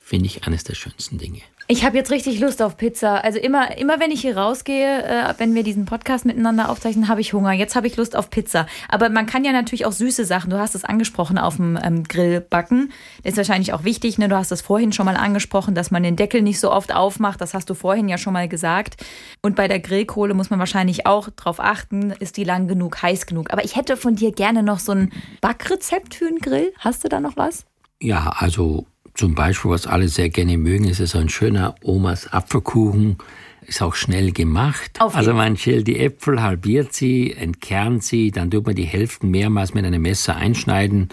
finde 0.00 0.26
ich 0.26 0.42
eines 0.42 0.64
der 0.64 0.74
schönsten 0.74 1.18
Dinge. 1.18 1.42
Ich 1.70 1.84
habe 1.84 1.96
jetzt 1.96 2.10
richtig 2.10 2.40
Lust 2.40 2.62
auf 2.62 2.76
Pizza. 2.76 3.22
Also 3.22 3.38
immer, 3.38 3.78
immer 3.78 4.00
wenn 4.00 4.10
ich 4.10 4.22
hier 4.22 4.36
rausgehe, 4.36 5.04
äh, 5.04 5.34
wenn 5.38 5.54
wir 5.54 5.62
diesen 5.62 5.84
Podcast 5.84 6.26
miteinander 6.26 6.68
aufzeichnen, 6.68 7.06
habe 7.06 7.20
ich 7.20 7.32
Hunger. 7.32 7.52
Jetzt 7.52 7.76
habe 7.76 7.86
ich 7.86 7.96
Lust 7.96 8.16
auf 8.16 8.28
Pizza. 8.28 8.66
Aber 8.88 9.08
man 9.08 9.26
kann 9.26 9.44
ja 9.44 9.52
natürlich 9.52 9.86
auch 9.86 9.92
süße 9.92 10.24
Sachen, 10.24 10.50
du 10.50 10.58
hast 10.58 10.74
es 10.74 10.84
angesprochen, 10.84 11.38
auf 11.38 11.58
dem 11.58 11.78
ähm, 11.80 12.02
Grill 12.02 12.40
backen. 12.40 12.90
Das 13.22 13.34
ist 13.34 13.36
wahrscheinlich 13.36 13.72
auch 13.72 13.84
wichtig. 13.84 14.18
Ne? 14.18 14.28
Du 14.28 14.34
hast 14.34 14.50
es 14.50 14.62
vorhin 14.62 14.90
schon 14.90 15.06
mal 15.06 15.16
angesprochen, 15.16 15.76
dass 15.76 15.92
man 15.92 16.02
den 16.02 16.16
Deckel 16.16 16.42
nicht 16.42 16.58
so 16.58 16.72
oft 16.72 16.92
aufmacht. 16.92 17.40
Das 17.40 17.54
hast 17.54 17.70
du 17.70 17.74
vorhin 17.74 18.08
ja 18.08 18.18
schon 18.18 18.32
mal 18.32 18.48
gesagt. 18.48 18.96
Und 19.40 19.54
bei 19.54 19.68
der 19.68 19.78
Grillkohle 19.78 20.34
muss 20.34 20.50
man 20.50 20.58
wahrscheinlich 20.58 21.06
auch 21.06 21.28
darauf 21.36 21.60
achten, 21.60 22.10
ist 22.10 22.36
die 22.36 22.42
lang 22.42 22.66
genug, 22.66 23.00
heiß 23.00 23.26
genug. 23.26 23.52
Aber 23.52 23.64
ich 23.64 23.76
hätte 23.76 23.96
von 23.96 24.16
dir 24.16 24.32
gerne 24.32 24.64
noch 24.64 24.80
so 24.80 24.90
ein 24.90 25.12
Backrezept 25.40 26.16
für 26.16 26.26
einen 26.26 26.40
Grill. 26.40 26.72
Hast 26.80 27.04
du 27.04 27.08
da 27.08 27.20
noch 27.20 27.36
was? 27.36 27.64
Ja, 28.00 28.32
also 28.38 28.86
zum 29.20 29.34
Beispiel, 29.34 29.70
was 29.70 29.86
alle 29.86 30.08
sehr 30.08 30.30
gerne 30.30 30.56
mögen, 30.56 30.84
ist 30.84 31.06
so 31.06 31.18
ein 31.18 31.28
schöner 31.28 31.74
Omas 31.82 32.32
Apfelkuchen. 32.32 33.18
Ist 33.66 33.82
auch 33.82 33.94
schnell 33.94 34.32
gemacht. 34.32 34.98
Also 34.98 35.34
man 35.34 35.58
schält 35.58 35.88
die 35.88 36.00
Äpfel, 36.00 36.40
halbiert 36.40 36.94
sie, 36.94 37.34
entkernt 37.34 38.02
sie, 38.02 38.30
dann 38.30 38.50
tut 38.50 38.64
man 38.64 38.74
die 38.74 38.84
Hälften 38.84 39.30
mehrmals 39.30 39.74
mit 39.74 39.84
einem 39.84 40.00
Messer 40.00 40.36
einschneiden, 40.36 41.10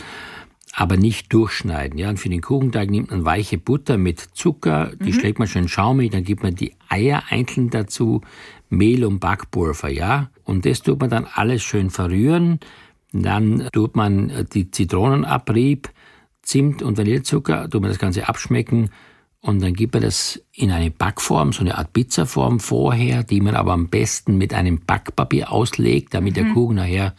aber 0.71 0.95
nicht 0.95 1.33
durchschneiden. 1.33 1.99
Ja, 1.99 2.07
und 2.07 2.17
für 2.17 2.29
den 2.29 2.39
Kuchenteig 2.39 2.89
nimmt 2.89 3.11
man 3.11 3.25
weiche 3.25 3.57
Butter 3.57 3.97
mit 3.97 4.21
Zucker, 4.21 4.93
die 5.01 5.11
mhm. 5.11 5.19
schlägt 5.19 5.39
man 5.39 5.49
schön 5.49 5.67
schaumig, 5.67 6.11
dann 6.11 6.23
gibt 6.23 6.43
man 6.43 6.55
die 6.55 6.75
Eier 6.87 7.23
einzeln 7.29 7.69
dazu, 7.71 8.21
Mehl 8.69 9.03
und 9.03 9.19
Backpulver, 9.19 9.89
ja. 9.89 10.29
Und 10.45 10.65
das 10.65 10.81
tut 10.81 11.01
man 11.01 11.09
dann 11.09 11.27
alles 11.33 11.61
schön 11.61 11.89
verrühren. 11.89 12.61
Dann 13.11 13.67
tut 13.73 13.97
man 13.97 14.47
die 14.53 14.71
Zitronenabrieb, 14.71 15.89
Zimt 16.47 16.81
und 16.81 16.97
Vanillezucker, 16.97 17.69
tut 17.69 17.81
man 17.81 17.91
das 17.91 17.99
Ganze 17.99 18.29
abschmecken 18.29 18.89
und 19.41 19.61
dann 19.61 19.73
gibt 19.73 19.93
man 19.93 20.01
das 20.01 20.41
in 20.53 20.71
eine 20.71 20.89
Backform, 20.89 21.51
so 21.51 21.59
eine 21.59 21.77
Art 21.77 21.91
Pizzaform 21.91 22.61
vorher, 22.61 23.23
die 23.23 23.41
man 23.41 23.55
aber 23.55 23.73
am 23.73 23.89
besten 23.89 24.37
mit 24.37 24.53
einem 24.53 24.79
Backpapier 24.79 25.51
auslegt, 25.51 26.13
damit 26.13 26.37
mhm. 26.37 26.43
der 26.43 26.53
Kuchen 26.53 26.75
nachher 26.77 27.13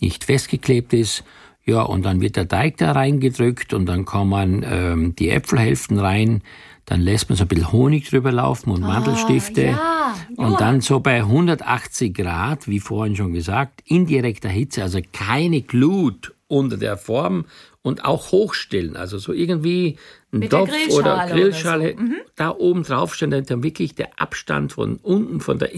nicht 0.00 0.24
festgeklebt 0.24 0.94
ist. 0.94 1.22
Ja, 1.64 1.82
und 1.82 2.04
dann 2.04 2.22
wird 2.22 2.36
der 2.36 2.48
Teig 2.48 2.78
da 2.78 2.92
reingedrückt 2.92 3.74
und 3.74 3.86
dann 3.86 4.06
kommen 4.06 4.64
ähm, 4.66 5.14
die 5.16 5.28
Äpfelhälften 5.28 5.98
rein. 5.98 6.42
Dann 6.86 7.02
lässt 7.02 7.28
man 7.28 7.36
so 7.36 7.44
ein 7.44 7.48
bisschen 7.48 7.72
Honig 7.72 8.08
drüber 8.08 8.32
laufen 8.32 8.70
und 8.70 8.84
ah, 8.84 8.88
Mandelstifte. 8.88 9.66
Ja. 9.66 10.14
Und 10.36 10.62
dann 10.62 10.80
so 10.80 10.98
bei 10.98 11.18
180 11.18 12.14
Grad, 12.14 12.68
wie 12.68 12.80
vorhin 12.80 13.16
schon 13.16 13.34
gesagt, 13.34 13.82
indirekter 13.84 14.48
Hitze, 14.48 14.82
also 14.82 14.98
keine 15.12 15.60
Glut 15.60 16.34
unter 16.52 16.76
der 16.76 16.98
Form 16.98 17.46
und 17.80 18.04
auch 18.04 18.30
hochstellen. 18.30 18.94
Also 18.96 19.18
so 19.18 19.32
irgendwie 19.32 19.96
ein 20.32 20.48
Topf 20.50 20.70
oder 20.90 21.26
Grillschale 21.28 21.94
oder 21.94 21.98
so. 21.98 22.04
mhm. 22.04 22.16
da 22.36 22.50
oben 22.50 22.82
drauf 22.82 23.14
stellen, 23.14 23.30
damit 23.30 23.50
dann 23.50 23.62
wirklich 23.62 23.94
der 23.94 24.20
Abstand 24.20 24.72
von 24.74 24.96
unten, 24.96 25.40
von 25.40 25.58
der, 25.58 25.70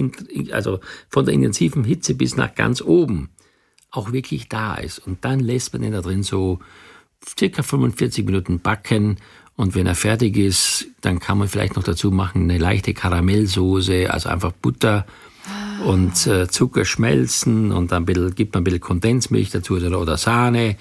also 0.51 0.81
von 1.09 1.25
der 1.25 1.35
intensiven 1.35 1.85
Hitze 1.85 2.15
bis 2.15 2.37
nach 2.37 2.55
ganz 2.55 2.83
oben 2.83 3.31
auch 3.91 4.11
wirklich 4.13 4.49
da 4.49 4.75
ist. 4.75 4.99
Und 4.99 5.25
dann 5.25 5.39
lässt 5.39 5.73
man 5.73 5.83
den 5.83 5.93
da 5.93 6.01
drin 6.01 6.25
so 6.25 6.59
circa 7.25 7.63
45 7.63 8.25
Minuten 8.25 8.59
backen. 8.59 9.19
Und 9.55 9.77
wenn 9.77 9.87
er 9.87 9.95
fertig 9.95 10.37
ist, 10.37 10.89
dann 11.01 11.21
kann 11.21 11.39
man 11.39 11.47
vielleicht 11.47 11.77
noch 11.77 11.85
dazu 11.85 12.11
machen 12.11 12.43
eine 12.43 12.59
leichte 12.59 12.93
Karamellsoße, 12.93 14.13
also 14.13 14.29
einfach 14.29 14.51
Butter 14.51 15.07
und 15.85 16.27
äh, 16.27 16.49
Zucker 16.49 16.85
schmelzen 16.85 17.73
und 17.73 17.93
dann 17.93 18.05
bisschen, 18.05 18.35
gibt 18.35 18.55
man 18.55 18.63
ein 18.63 18.65
bisschen 18.65 18.81
Kondensmilch 18.81 19.51
dazu 19.51 19.75
oder, 19.75 20.17
Sahne 20.17 20.77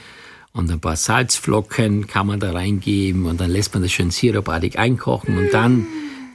und 0.53 0.71
ein 0.71 0.79
paar 0.79 0.95
Salzflocken 0.95 2.07
kann 2.07 2.27
man 2.27 2.39
da 2.39 2.51
reingeben 2.51 3.25
und 3.25 3.41
dann 3.41 3.49
lässt 3.49 3.73
man 3.73 3.83
das 3.83 3.91
schön 3.91 4.11
sirupartig 4.11 4.77
einkochen 4.77 5.37
und 5.37 5.53
dann 5.53 5.87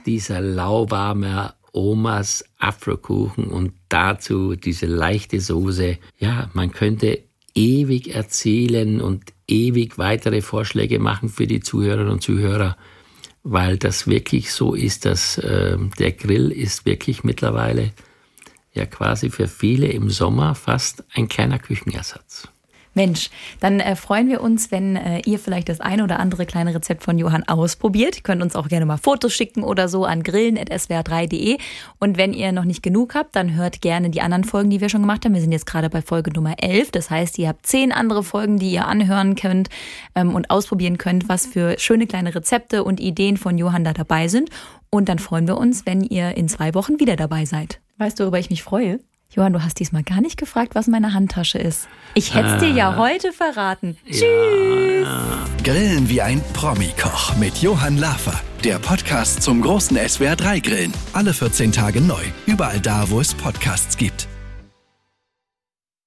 dieser 0.07 0.41
lauwarme 0.41 1.55
Omas 1.73 2.45
Afrokuchen 2.59 3.45
und 3.47 3.73
dazu 3.89 4.57
diese 4.57 4.87
leichte 4.87 5.41
Soße. 5.41 5.99
Ja, 6.19 6.51
man 6.53 6.73
könnte 6.73 7.21
ewig 7.55 8.15
erzählen 8.15 9.01
und 9.01 9.25
ewig 9.47 9.99
weitere 9.99 10.43
Vorschläge 10.43 10.99
machen 10.99 11.29
für 11.29 11.47
die 11.47 11.61
Zuhörerinnen 11.61 12.13
und 12.13 12.23
Zuhörer, 12.23 12.77
weil 13.43 13.79
das 13.79 14.07
wirklich 14.07 14.53
so 14.53 14.75
ist, 14.75 15.05
dass 15.05 15.39
äh, 15.39 15.79
der 15.99 16.13
Grill 16.13 16.51
ist 16.51 16.87
wirklich 16.87 17.25
mittlerweile 17.25 17.93
ja 18.79 18.87
quasi 18.87 19.31
für 19.31 19.49
viele 19.49 19.89
im 19.89 20.11
Sommer 20.11 20.55
fast 20.55 21.05
ein 21.15 21.29
kleiner 21.29 21.59
Küchenersatz. 21.59 22.49
Mensch, 22.99 23.31
dann 23.61 23.79
äh, 23.79 23.95
freuen 23.95 24.29
wir 24.29 24.41
uns, 24.41 24.73
wenn 24.73 24.97
äh, 24.97 25.21
ihr 25.25 25.39
vielleicht 25.39 25.69
das 25.69 25.81
eine 25.81 26.03
oder 26.03 26.19
andere 26.19 26.47
kleine 26.47 26.75
Rezept 26.75 27.05
von 27.05 27.17
Johann 27.17 27.45
ausprobiert. 27.45 28.17
Ihr 28.17 28.23
könnt 28.25 28.43
uns 28.43 28.57
auch 28.57 28.67
gerne 28.67 28.87
mal 28.87 28.97
Fotos 28.97 29.33
schicken 29.33 29.63
oder 29.63 29.89
so 29.89 30.05
an 30.05 30.25
grillen.swr3.de. 30.25 31.59
Und 32.01 32.17
wenn 32.17 32.33
ihr 32.33 32.51
noch 32.51 32.65
nicht 32.65 32.83
genug 32.83 33.15
habt, 33.15 33.37
dann 33.37 33.55
hört 33.55 33.83
gerne 33.83 34.11
die 34.11 34.21
anderen 34.21 34.43
Folgen, 34.43 34.69
die 34.69 34.81
wir 34.81 34.89
schon 34.89 35.03
gemacht 35.03 35.25
haben. 35.25 35.35
Wir 35.35 35.41
sind 35.41 35.53
jetzt 35.53 35.67
gerade 35.67 35.89
bei 35.91 36.03
Folge 36.03 36.33
Nummer 36.33 36.55
11. 36.61 36.91
Das 36.91 37.09
heißt, 37.09 37.39
ihr 37.39 37.47
habt 37.47 37.67
zehn 37.67 37.93
andere 37.93 38.25
Folgen, 38.25 38.59
die 38.59 38.73
ihr 38.73 38.89
anhören 38.89 39.37
könnt 39.37 39.69
ähm, 40.17 40.35
und 40.35 40.51
ausprobieren 40.51 40.99
könnt, 40.99 41.29
was 41.29 41.47
für 41.47 41.79
schöne 41.79 42.09
kleine 42.09 42.35
Rezepte 42.35 42.83
und 42.83 42.99
Ideen 42.99 43.37
von 43.37 43.59
Johann 43.59 43.85
da 43.85 43.93
dabei 43.93 44.27
sind. 44.27 44.51
Und 44.91 45.09
dann 45.09 45.21
freuen 45.21 45.47
wir 45.47 45.57
uns, 45.57 45.87
wenn 45.87 46.03
ihr 46.03 46.37
in 46.37 46.49
zwei 46.49 46.75
Wochen 46.75 46.99
wieder 46.99 47.15
dabei 47.15 47.45
seid. 47.45 47.79
Weißt 47.99 48.19
du, 48.19 48.25
worüber 48.25 48.39
ich 48.39 48.51
mich 48.51 48.63
freue? 48.63 49.01
Johann, 49.31 49.53
du 49.53 49.63
hast 49.63 49.79
diesmal 49.79 50.05
gar 50.05 50.21
nicht 50.21 50.39
gefragt, 50.39 50.75
was 50.75 50.87
meine 50.87 51.13
Handtasche 51.13 51.59
ist. 51.59 51.89
Ich 52.15 52.35
hätte 52.35 52.55
es 52.55 52.61
dir 52.61 52.71
ja 52.71 52.91
ah. 52.93 52.97
heute 52.97 53.33
verraten. 53.33 53.99
Ja, 54.07 54.13
Tschüss. 54.13 55.07
Ja. 55.07 55.47
Grillen 55.65 56.09
wie 56.09 56.23
ein 56.23 56.41
Promi-Koch 56.55 57.37
mit 57.37 57.59
Johann 57.59 57.99
Lafer. 57.99 58.41
Der 58.65 58.79
Podcast 58.79 59.43
zum 59.43 59.61
großen 59.61 59.99
SWR3-Grillen. 59.99 60.95
Alle 61.13 61.35
14 61.35 61.73
Tage 61.73 62.01
neu. 62.01 62.23
Überall 62.47 62.81
da, 62.81 63.11
wo 63.11 63.21
es 63.21 63.35
Podcasts 63.35 63.97
gibt. 63.97 64.29